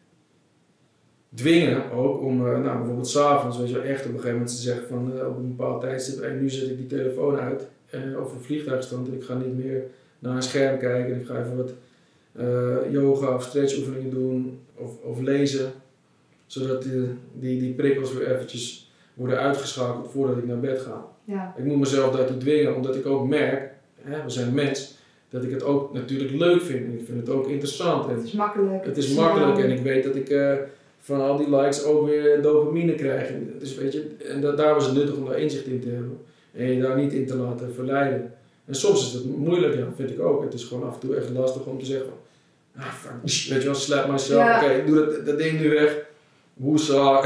[1.34, 4.88] dwingen ook om, nou bijvoorbeeld s'avonds, weet je, echt op een gegeven moment te zeggen
[4.88, 7.66] van op een bepaald tijdstip, hey, nu zet ik die telefoon uit
[8.22, 9.82] of een vliegtuigstand en ik ga niet meer
[10.18, 11.72] naar een scherm kijken en ik ga even wat
[12.90, 15.72] yoga of stretchoefeningen doen of, of lezen,
[16.46, 18.89] zodat die, die, die prikkels weer eventjes
[19.20, 21.04] worden uitgeschakeld voordat ik naar bed ga.
[21.24, 21.54] Ja.
[21.58, 24.94] Ik moet mezelf daartoe dwingen, omdat ik ook merk, hè, we zijn mens,
[25.30, 26.84] dat ik het ook natuurlijk leuk vind.
[26.84, 28.08] En ik vind het ook interessant.
[28.08, 28.84] En Het is makkelijk.
[28.84, 30.52] het is makkelijk en ik weet dat ik eh,
[31.00, 33.28] van al die likes ook weer dopamine krijg.
[33.28, 35.88] En Dus weet je, en dat, daar was het nuttig om daar inzicht in te
[35.88, 36.18] hebben.
[36.52, 38.32] En je daar niet in te laten verleiden.
[38.66, 40.42] En soms is het moeilijk, ja, vind ik ook.
[40.42, 42.12] Het is gewoon af en toe echt lastig om te zeggen
[42.76, 44.42] ah, fuck, weet je wel, slap myself.
[44.42, 44.62] Ja.
[44.62, 45.96] Oké, ik doe dat, dat ding nu weg.
[46.54, 47.22] Woesa.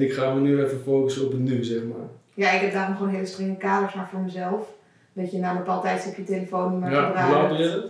[0.00, 2.06] ik ga me nu even focussen op het nu, zeg maar.
[2.34, 4.72] Ja, ik heb daarom gewoon hele strenge kaders, maar voor mezelf.
[5.12, 7.50] Dat je na een bepaald tijdstip je telefoon niet meer Ja, hoe gebruikt.
[7.50, 7.84] laat je dat?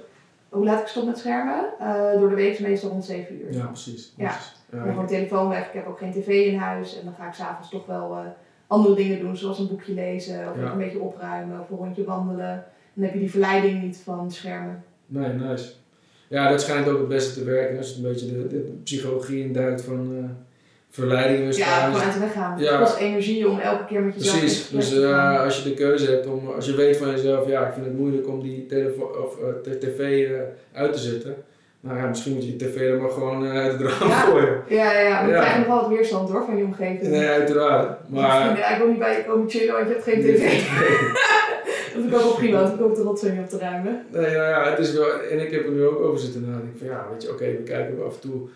[0.48, 1.64] Hoe laat ik stop met schermen?
[1.80, 3.52] Eh, door de week meestal rond 7 uur.
[3.52, 4.12] Ja, precies.
[4.16, 4.26] Ja.
[4.26, 4.52] precies.
[4.68, 6.98] Ik Ja, heb gewoon telefoon weg, ik heb ook geen tv in huis.
[6.98, 8.18] En dan ga ik s'avonds toch wel eh,
[8.66, 10.50] andere dingen doen, zoals een boekje lezen.
[10.50, 10.70] Of Ja.
[10.72, 12.64] een beetje opruimen, of een rondje wandelen.
[12.94, 14.82] Dan heb je die verleiding niet van schermen.
[15.06, 15.72] Nee, nice.
[16.28, 19.44] Ja, dat schijnt ook het beste te werken als je een beetje de, de psychologie
[19.44, 20.30] induikt van
[20.91, 21.47] eh verleiding.
[21.47, 22.59] Dus Ja, gewoon uit de weg gaan.
[22.59, 22.70] Ja.
[22.70, 26.11] Het kost energie om elke keer met jezelf Precies, dus eh, als je de keuze
[26.11, 28.66] hebt om, als je weet van jezelf, ja, ik vind het moeilijk om die
[29.24, 30.41] of eh, tv eh,
[30.72, 31.34] uit te zetten.
[31.80, 34.20] Nou ja, misschien moet je die tv er maar gewoon uit het raam Ja.
[34.20, 34.62] gooien.
[34.68, 35.39] Ja, ja, ja, maar dan Ja.
[35.41, 37.03] krijg je nog wel wat weerstand hoor van je omgeving.
[37.11, 37.99] Nee, uiteraard.
[38.09, 38.59] Maar...
[38.72, 40.41] Ik wil niet bij je komen chillen, want je hebt geen tv.
[41.95, 44.05] dat vind ik ook wel prima, want ik hoef de rotzooi niet op te ruimen.
[44.12, 46.78] Nee, nou ja, het is wel, en ik heb er nu ook over zitten nadenken
[46.78, 48.49] van ja, weet je, oké, we kijken af en toe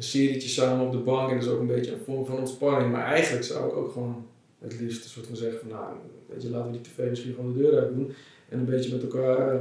[0.00, 2.38] een serietje samen op de bank en dat is ook een beetje een vorm van
[2.38, 2.92] ontspanning.
[2.92, 4.26] Maar eigenlijk zou ik ook gewoon
[4.58, 5.84] het liefst een soort van zeggen van nou,
[6.26, 8.12] weet je, laten we die tv misschien gewoon de deur uit doen
[8.48, 9.60] en een beetje met elkaar eh,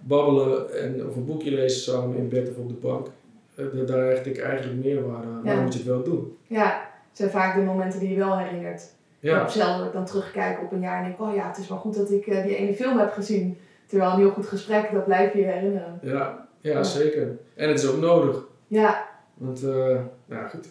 [0.00, 3.06] babbelen en of een boekje lezen samen in bed of op de bank.
[3.54, 5.40] Eh, da- daar hecht ik eigenlijk meer waarde aan.
[5.44, 5.54] Ja.
[5.54, 6.36] Dan moet je het wel doen.
[6.46, 8.82] Ja, het zijn vaak de momenten die je wel herinnert.
[9.20, 11.58] Ja, Op zelf dat ik dan terugkijk op een jaar en denk, oh ja, het
[11.58, 13.56] is wel goed dat ik eh, die ene film heb gezien.
[13.86, 15.98] Terwijl een heel goed gesprek, dat blijf je je herinneren.
[16.02, 16.82] ja, ja, Ja.
[16.82, 17.36] zeker.
[17.54, 18.46] En het is ook nodig.
[18.66, 19.07] Ja,
[19.38, 20.68] Want, eh, nou ja, goed.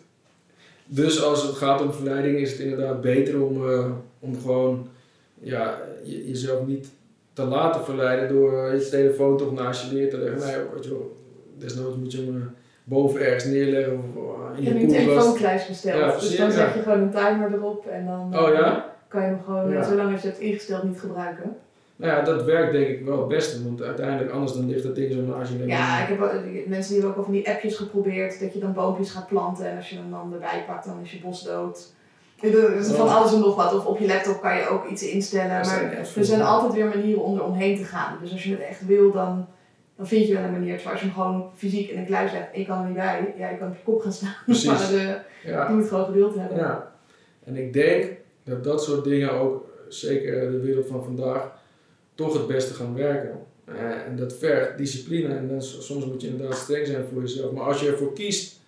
[0.86, 3.86] Dus als het gaat om verleiding is het inderdaad beter om, eh,
[4.20, 4.88] om gewoon
[5.40, 6.90] ja, je- jezelf niet
[7.34, 10.40] te laten verleiden door eh, je telefoon toch naast je neer te leggen.
[10.48, 11.16] Nee, weet je wel,
[11.58, 12.50] desnoods moet je hem
[12.84, 14.04] boven ergens neerleggen of
[14.58, 16.00] in ik heb je nu een telefoonkluis besteld.
[16.00, 18.96] Ja, dus dan zet je gewoon een timer erop en dan Oh ja?
[19.08, 19.84] kan je hem gewoon, Ja.
[19.84, 21.56] zolang als je het ingesteld, niet gebruiken.
[21.98, 24.96] Nou ja, dat werkt denk ik wel het beste, want uiteindelijk anders dan ligt dat
[24.96, 25.66] ding zo naast je.
[25.68, 28.60] Ja, ik heb, ik- mensen die hebben ook al van die appjes geprobeerd, dat je
[28.60, 31.44] dan boompjes gaat planten en als je hem dan erbij pakt, dan is je bos
[31.44, 31.96] dood.
[32.42, 33.16] Is van Oh.
[33.16, 33.74] alles en nog wat.
[33.76, 35.48] Of op je laptop kan je ook iets instellen.
[35.48, 38.18] Maar er zijn altijd weer manieren om er omheen te gaan.
[38.22, 39.48] Dus als je het echt wil, dan,
[39.96, 40.74] dan vind je wel een manier.
[40.74, 43.34] Terwijl als je hem gewoon fysiek in een kluis legt je kan er niet bij,
[43.38, 44.36] ja, je kan op je kop gaan staan.
[44.46, 44.66] Precies.
[44.66, 45.14] Maar eh,
[45.52, 45.68] ja.
[45.70, 46.58] je moet gewoon geduld hebben.
[46.58, 46.92] Ja,
[47.44, 48.12] en ik denk
[48.44, 51.52] dat dat soort dingen ook, zeker de wereld van vandaag,
[52.18, 53.40] toch het beste gaan werken.
[53.66, 57.52] Eh, en dat vergt discipline en dan, soms moet je inderdaad streng zijn voor jezelf.
[57.52, 58.60] Maar als je ervoor kiest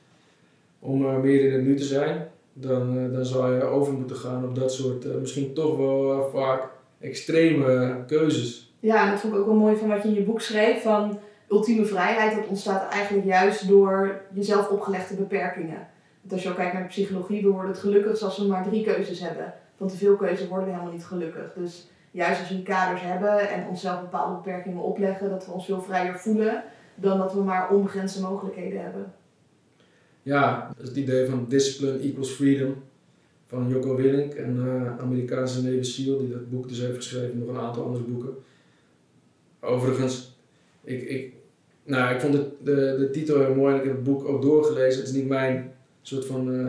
[0.80, 4.16] om eh, meer in het nu te zijn, dan, eh, dan zou je over moeten
[4.16, 6.70] gaan op dat soort, misschien toch wel vaak
[7.00, 8.74] extreme keuzes.
[8.80, 10.82] Ja, en dat vond ik ook wel mooi van wat je in je boek schreef.
[10.82, 11.20] Van
[11.50, 15.88] ultieme vrijheid, dat ontstaat eigenlijk juist door jezelf opgelegde beperkingen.
[16.22, 18.68] Want als je ook kijkt naar de psychologie, we worden het gelukkigst als we maar
[18.68, 19.54] drie keuzes hebben.
[19.78, 21.54] Van te veel keuzes worden we helemaal niet gelukkig.
[21.56, 25.66] Dus juist als we die kaders hebben en onszelf bepaalde beperkingen opleggen, dat we ons
[25.66, 26.64] veel vrijer voelen
[26.96, 29.14] dan dat we maar onbegrensde mogelijkheden hebben.
[30.24, 32.76] Ja, het idee van discipline equals freedom.
[33.46, 37.48] van Jocko Willink, een uh, Amerikaanse Navy SEAL, die dat boek dus heeft geschreven, nog
[37.48, 38.34] een aantal andere boeken.
[39.60, 40.38] Overigens,
[40.84, 41.34] ik, ik,
[41.84, 44.42] nou, ik vond het, de, de titel heel mooi en ik heb het boek ook
[44.42, 45.00] doorgelezen.
[45.00, 46.64] Het is niet mijn soort van, uh,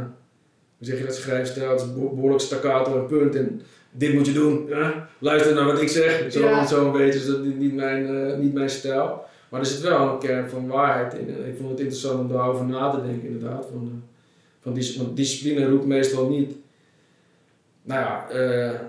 [0.79, 1.71] hoe zeg je dat, schrijfstijl.
[1.71, 3.61] Het is behoorlijk staccato en punt en
[3.91, 4.69] dit moet je doen.
[5.19, 6.33] Luister naar wat ik zeg.
[6.33, 6.67] Zo, ja.
[6.67, 9.25] zo een beetje, dus dat is niet mijn, uh, niet mijn stijl.
[9.49, 11.29] Maar er zit wel een kern van waarheid in.
[11.29, 13.67] Ik vond het interessant om daarover na te denken inderdaad.
[13.71, 14.03] Van,
[14.63, 16.53] van want discipline roept meestal niet
[17.83, 18.81] nou ja, uh,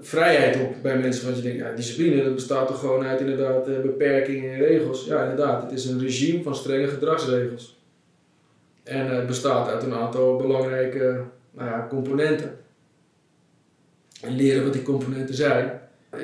[0.00, 1.24] vrijheid op bij mensen.
[1.24, 5.04] Want je denkt, ja, discipline dat bestaat toch gewoon uit inderdaad uh, beperkingen en regels.
[5.06, 7.78] Ja, inderdaad, het is een regime van strenge gedragsregels.
[8.82, 12.58] En het bestaat uit een aantal belangrijke nou ja, componenten.
[14.22, 15.80] En leren wat die componenten zijn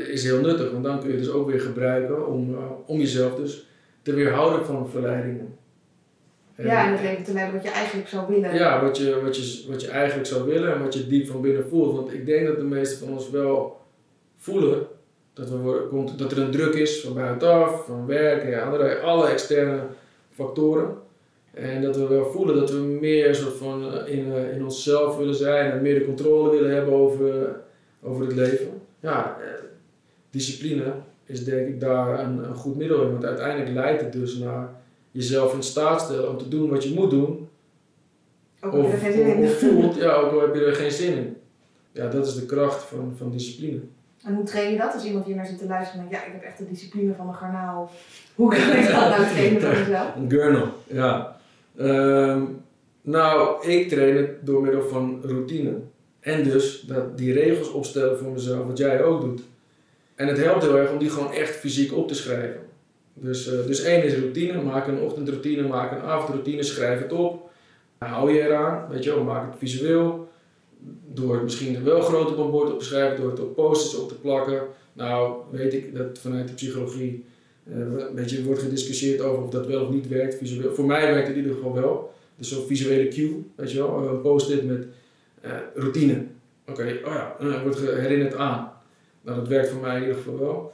[0.08, 3.34] is heel nuttig, want dan kun je dus ook weer gebruiken om, uh, om jezelf
[3.34, 3.68] dus
[4.02, 5.56] te weerhouden van verleidingen.
[6.56, 8.54] Ja, en het leven te leiden wat je eigenlijk zou willen.
[8.54, 11.40] Ja, wat je, wat, je, wat je eigenlijk zou willen en wat je diep van
[11.40, 11.94] binnen voelt.
[11.94, 13.80] Want ik denk dat de meesten van ons wel
[14.36, 14.86] voelen
[15.32, 15.56] dat, we
[15.90, 19.80] worden, dat er een druk is van buitenaf, van werk en andere, alle externe
[20.30, 20.96] factoren.
[21.54, 25.16] En dat we wel voelen dat we meer soort van eh, in, eh, in onszelf
[25.16, 27.56] willen zijn en meer de controle willen hebben over,
[28.06, 28.80] over het leven.
[29.00, 29.64] Ja, eh,
[30.30, 30.92] discipline
[31.24, 33.10] is denk ik daar een, een goed middel in.
[33.10, 34.68] Want uiteindelijk leidt het dus naar
[35.10, 37.48] jezelf in staat stellen om te doen wat je moet doen.
[38.60, 39.48] Ook al heb je er geen zin in.
[39.48, 41.36] Voelt, ja, ook al heb je er geen zin in.
[41.92, 43.80] Ja, dat is de kracht van, van discipline.
[44.24, 46.32] En hoe train je dat als iemand hier naar zit te luisteren en denkt, ja,
[46.32, 47.90] ik heb echt de discipline van een garnaal.
[48.34, 50.14] Hoe kan ik dat nou trainen voor mezelf?
[50.16, 51.36] Een gurnal, ja.
[51.78, 52.64] Um,
[53.00, 55.78] nou, ik train het door middel van routine.
[56.26, 59.40] En dus dat, die regels opstellen voor mezelf, wat jij ook doet.
[60.14, 62.60] En het helpt heel erg om die gewoon echt fysiek op te schrijven.
[63.14, 67.50] Dus, uh, dus één is routine, maak een ochtendroutine, maak een avondroutine, schrijf het op.
[67.98, 70.28] Hou je eraan, weet je wel, maak het visueel.
[71.12, 74.02] Door het misschien wel groot op een bord op te schrijven, door het op posters
[74.02, 74.62] op te plakken.
[74.92, 77.24] Nou, weet ik dat vanuit de psychologie
[77.64, 80.74] uh, een beetje wordt gediscussieerd over of dat wel of niet werkt visueel.
[80.74, 82.14] Voor mij werkt het in ieder geval wel.
[82.36, 84.86] Dus zo'n visuele cue, weet je wel, een post-it met
[85.46, 86.26] uh, routine.
[86.68, 88.72] Oké, okay, oh ja, uh, wordt herinnerd aan.
[89.22, 90.72] Nou, dat werkt voor mij in ieder geval wel.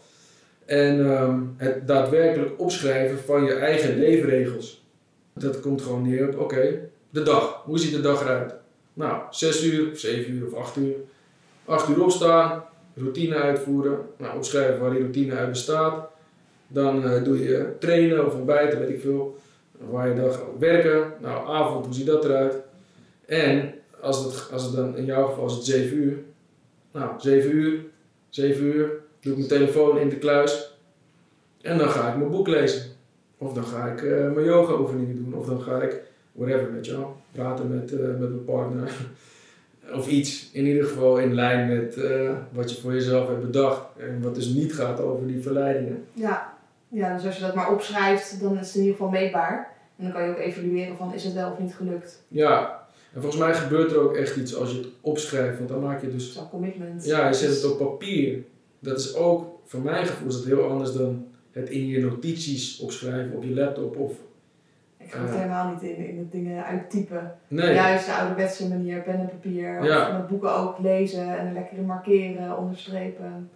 [0.65, 4.85] En um, het daadwerkelijk opschrijven van je eigen leefregels.
[5.35, 7.63] Dat komt gewoon neer op, oké, de dag.
[7.65, 8.55] Hoe ziet de dag eruit?
[8.95, 10.95] Nou, 6 uur, 7 uur of 8 uur.
[11.65, 12.65] 8 uur opstaan,
[12.95, 13.99] routine uitvoeren.
[14.17, 16.11] Nou, opschrijven waar die routine uit bestaat.
[16.69, 19.39] Dan uh, doe je trainen of ontbijten, weet ik veel.
[19.91, 21.13] Waar je dag werken.
[21.21, 22.55] Nou, avond, hoe ziet dat eruit?
[23.27, 26.19] En als het, als het dan in jouw geval is het 7 uur.
[26.93, 27.81] Nou, 7 uur,
[28.29, 28.91] 7 uur,
[29.21, 30.77] doe ik mijn telefoon in de kluis.
[31.61, 32.83] En dan ga ik mijn boek lezen.
[33.39, 35.35] Of dan ga ik uh, mijn yoga oefeningen doen.
[35.35, 36.01] Of dan ga ik,
[36.33, 38.93] whatever, weet je wel, praten met, uh, met mijn partner.
[39.99, 43.83] of iets, in ieder geval in lijn met uh, wat je voor jezelf hebt bedacht.
[43.99, 46.05] En wat dus niet gaat over die verleidingen.
[46.13, 46.55] Ja.
[46.89, 49.71] ja, dus als je dat maar opschrijft, dan is het in ieder geval meetbaar.
[49.97, 52.23] En dan kan je ook evalueren van is het wel of niet gelukt.
[52.29, 52.82] Ja,
[53.13, 55.57] en volgens mij gebeurt er ook echt iets als je het opschrijft.
[55.57, 56.33] Want dan maak je dus...
[56.33, 57.05] Zo'n commitment.
[57.05, 58.39] Ja, je zet het op papier.
[58.79, 62.79] Dat is ook, voor mijn gevoel is dat heel anders dan het in je notities
[62.81, 64.13] opschrijven op je laptop of...
[64.99, 67.35] Ik ga het uh, helemaal niet in, in het dingen uittypen.
[67.49, 67.75] Nee.
[67.75, 69.85] Juist de ouderwetse manier, pen en papier.
[69.85, 70.09] Ja.
[70.09, 73.51] Of met boeken ook lezen en lekker markeren, onderstrepen.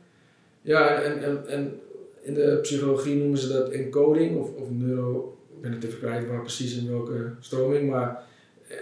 [0.62, 1.80] Ja, en, en, en
[2.22, 5.30] in de psychologie noemen ze dat encoding of, of neuro...
[5.56, 8.22] Ik ben het even kwijt waar precies in welke stroming, maar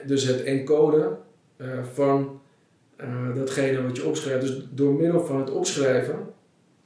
[0.07, 1.19] dus het encoden
[1.57, 2.41] uh, van
[3.01, 4.41] uh, datgene wat je opschrijft.
[4.41, 6.19] Dus door middel van het opschrijven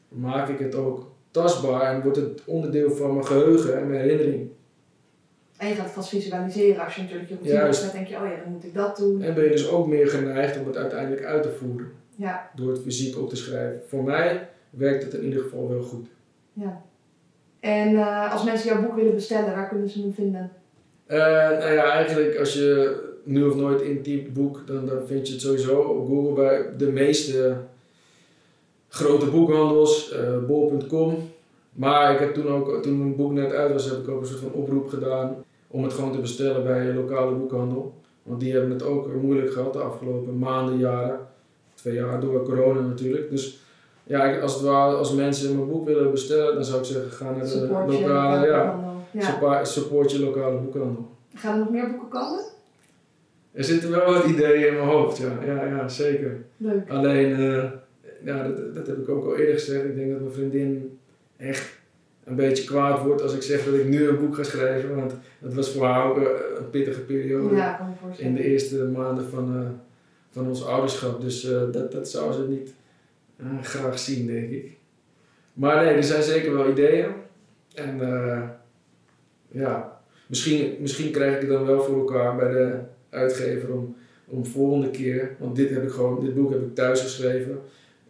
[0.08, 4.50] maak ik het ook tastbaar en wordt het onderdeel van mijn geheugen en mijn herinnering.
[5.56, 8.16] En je gaat het vast visualiseren als je natuurlijk je routine hebt, dan denk je,
[8.16, 9.22] oh ja, dan moet ik dat doen.
[9.22, 11.90] En ben je dus ook meer geneigd om het uiteindelijk uit te voeren.
[12.16, 12.50] Ja.
[12.54, 13.80] Door het fysiek op te schrijven.
[13.86, 16.06] Voor mij werkt het in ieder geval wel goed.
[16.52, 16.82] Ja.
[17.60, 20.50] En uh, als mensen jouw boek willen bestellen, waar kunnen ze hem vinden?
[21.08, 25.32] Uh, nou ja, eigenlijk als je nu of nooit intypt boek, dan, dan vind je
[25.32, 27.56] het sowieso op Google bij de meeste
[28.88, 31.30] grote boekhandels, uh, bol.com.
[31.72, 34.26] Maar ik heb toen ook, toen mijn boek net uit was, heb ik ook een
[34.26, 37.94] soort van oproep gedaan om het gewoon te bestellen bij een lokale boekhandel.
[38.22, 41.18] Want die hebben het ook moeilijk gehad de afgelopen maanden, jaren.
[41.74, 43.30] Twee jaar door corona natuurlijk.
[43.30, 43.58] Dus
[44.04, 47.24] ja, als, het ware, als mensen mijn boek willen bestellen, dan zou ik zeggen, ga
[47.24, 48.87] naar de support lokale, ja, ja.
[49.62, 51.16] Support, je lokale boekhandel.
[51.34, 52.44] Gaan er nog meer boeken komen?
[53.52, 56.44] Er zitten wel wat ideeën in mijn hoofd, ja, ja, ja zeker.
[56.56, 56.90] Leuk.
[56.90, 57.64] Alleen, uh,
[58.24, 59.84] ja, dat, dat heb ik ook al eerder gezegd.
[59.84, 60.98] Ik denk dat mijn vriendin
[61.36, 61.78] echt
[62.24, 64.96] een beetje kwaad wordt als ik zeg dat ik nu een boek ga schrijven.
[64.96, 66.16] Want dat was voor haar ook
[66.56, 67.56] een pittige periode.
[67.56, 69.68] Ja, in de eerste maanden van, uh,
[70.30, 71.20] van ons ouderschap.
[71.20, 72.74] Dus eh, dat, dat zou ze niet
[73.36, 74.76] eh, graag zien, denk ik.
[75.52, 77.06] Maar nee, er zijn zeker wel ideeën.
[77.74, 78.42] En eh,
[79.48, 82.78] ja, misschien, misschien krijg ik het dan wel voor elkaar bij de
[83.10, 83.96] uitgever om,
[84.26, 87.60] om volgende keer, want dit heb ik gewoon, dit boek heb ik thuis geschreven,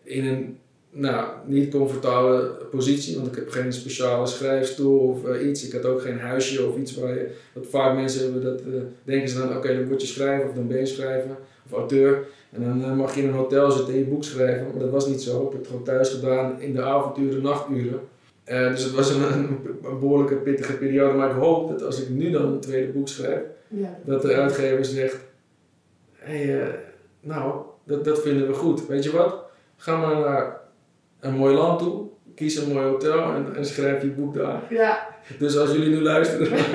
[0.03, 0.59] in een
[0.91, 5.67] nou, niet comfortabele positie, want ik heb geen speciale schrijfstoel of eh, iets.
[5.67, 8.81] Ik had ook geen huisje of iets waar je, wat vaak mensen hebben, dat eh,
[9.05, 11.37] denken ze dan, oké, dan word je schrijver of dan ben je schrijver
[11.67, 12.27] of auteur.
[12.51, 14.91] En dan eh, mag je in een hotel zitten en je boek schrijven, maar dat
[14.91, 15.47] was niet zo.
[15.47, 18.01] Ik heb het gewoon thuis gedaan in de avonturen, nachturen.
[18.49, 22.03] Eh, dus het was een, een, een behoorlijke pittige periode, maar ik hoop dat als
[22.03, 23.99] ik nu dan een tweede boek schrijf, Ja.
[24.05, 25.17] dat de uitgever zegt:
[26.19, 26.67] hey, eh,
[27.21, 28.87] Nou, dat, dat vinden we goed.
[28.87, 29.37] Weet je wat?
[29.77, 30.57] Ga maar naar
[31.21, 34.61] een mooi land toe, kies een mooi hotel en, en schrijf je boek daar.
[34.71, 35.07] Ja,
[35.39, 36.49] Dus als jullie nu luisteren.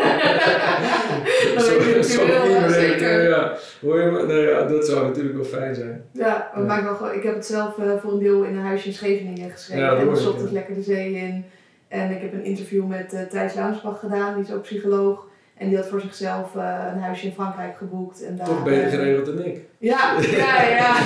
[1.54, 3.30] Ja, zeker.
[3.30, 4.26] Ja, hoor je me?
[4.26, 6.04] Nou ja, dat zou natuurlijk wel fijn zijn.
[6.12, 6.68] ja, maar het Ja.
[6.68, 8.94] maakt wel gewoon, ik heb het zelf eh, voor een deel in een huisje in
[8.94, 9.84] Scheveningen geschreven.
[9.84, 10.52] Ja, en dan zocht ja.
[10.52, 11.46] lekker de zee in.
[11.94, 15.26] En ik heb een interview met eh Thijs Launsbach gedaan, die is ook psycholoog.
[15.58, 18.24] En die had voor zichzelf eh, een huisje in Frankrijk geboekt.
[18.24, 19.60] En daar, Toch beter eh, geregeld dan ik.
[19.78, 20.98] Ja, ja, ja.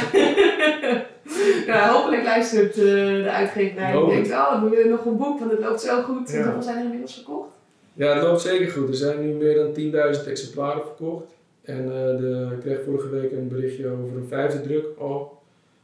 [1.73, 5.51] ja hopelijk luistert eh, de uitgeverij en denkt, oh, we willen nog een boek, want
[5.51, 6.29] het loopt zo goed.
[6.29, 6.37] Ja.
[6.37, 7.49] En hoeveel zijn er inmiddels verkocht?
[7.93, 8.89] Ja, het loopt zeker goed.
[8.89, 11.25] Er zijn nu meer dan 10.000 exemplaren verkocht.
[11.63, 15.41] En de, ik kreeg vorige week een berichtje over een vijfde druk al.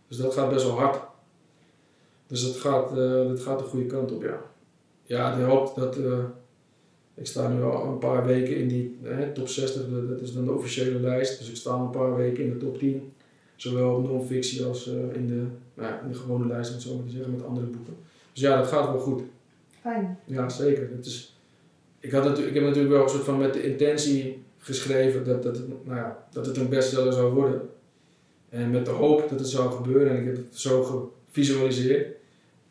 [0.07, 0.99] Dus dat gaat best wel hard.
[2.27, 2.95] Dus dat gaat,
[3.27, 4.51] dat gaat de goede kant op, ja.
[5.03, 5.97] Ja, de hoop dat...
[5.97, 6.19] eh,
[7.15, 8.97] ik sta nu al een paar weken in die
[9.33, 11.37] top 60, dat- dat is dan de officiële lijst.
[11.39, 13.13] Dus ik sta al een paar weken in de top 10.
[13.55, 15.33] Zowel op non-fictie als eh, in, de,
[15.73, 17.95] nou ja, in de gewone lijst, om het zo maar te zeggen, met andere boeken.
[18.33, 19.21] Dus ja, dat gaat wel goed.
[19.81, 20.17] Fijn.
[20.25, 20.89] Ja, zeker.
[20.95, 21.37] Het is,
[21.99, 25.43] ik, had natuurlijk, ik heb natuurlijk wel een soort van met de intentie geschreven dat,
[25.43, 27.61] dat, nou ja, dat het een bestseller zou worden.
[28.49, 30.09] En met de hoop dat het zou gebeuren.
[30.11, 32.15] En ik heb het zo gevisualiseerd.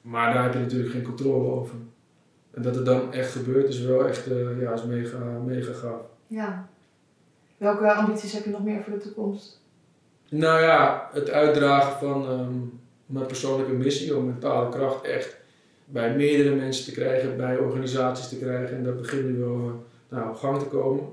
[0.03, 1.75] Maar daar heb je natuurlijk geen controle over.
[2.55, 6.01] En dat het dan echt gebeurt is wel echt eh, ja, is mega, mega gaaf.
[6.27, 6.69] Ja.
[7.57, 9.61] Welke ambities heb je nog meer voor de toekomst?
[10.29, 12.59] Nou ja, het uitdragen van ehm,
[13.07, 15.37] mijn persoonlijke missie om mentale kracht echt
[15.85, 18.77] bij meerdere mensen te krijgen, bij organisaties te krijgen.
[18.77, 21.05] En dat begint nu wel eh, nou, op gang te komen.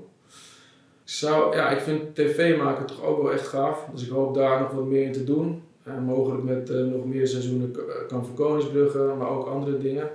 [1.04, 3.86] Ik Zou, ja, ik vind tv maken toch ook wel echt gaaf.
[3.92, 5.62] Dus ik hoop daar nog wat meer in te doen.
[5.82, 7.76] En mogelijk met eh, nog meer seizoenen
[8.08, 10.08] kan voor Koningsbrugge, maar ook andere dingen.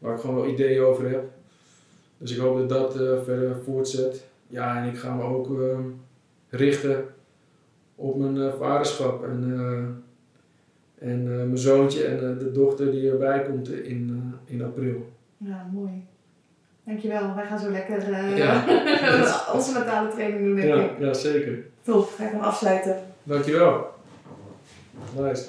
[0.00, 1.24] Waar ik gewoon wel ideeën over heb.
[2.18, 4.24] Dus ik hoop dat dat eh, verder voortzet.
[4.46, 5.82] Ja, en ik ga me ook ehm,
[6.48, 7.04] richten
[7.94, 9.24] op mijn eh, vaderschap.
[9.24, 15.08] En, eh, en mijn zoontje en de dochter die erbij komt in, in april.
[15.36, 16.04] Ja, mooi.
[16.84, 17.34] Dankjewel.
[17.34, 18.64] Wij gaan zo lekker Ja.
[19.54, 20.90] onze mentale training doen, denk Ja, ik.
[20.98, 21.58] ja, zeker.
[21.82, 22.96] Top, ga ik hem afsluiten.
[23.22, 23.86] Dankjewel.
[25.18, 25.48] Nice.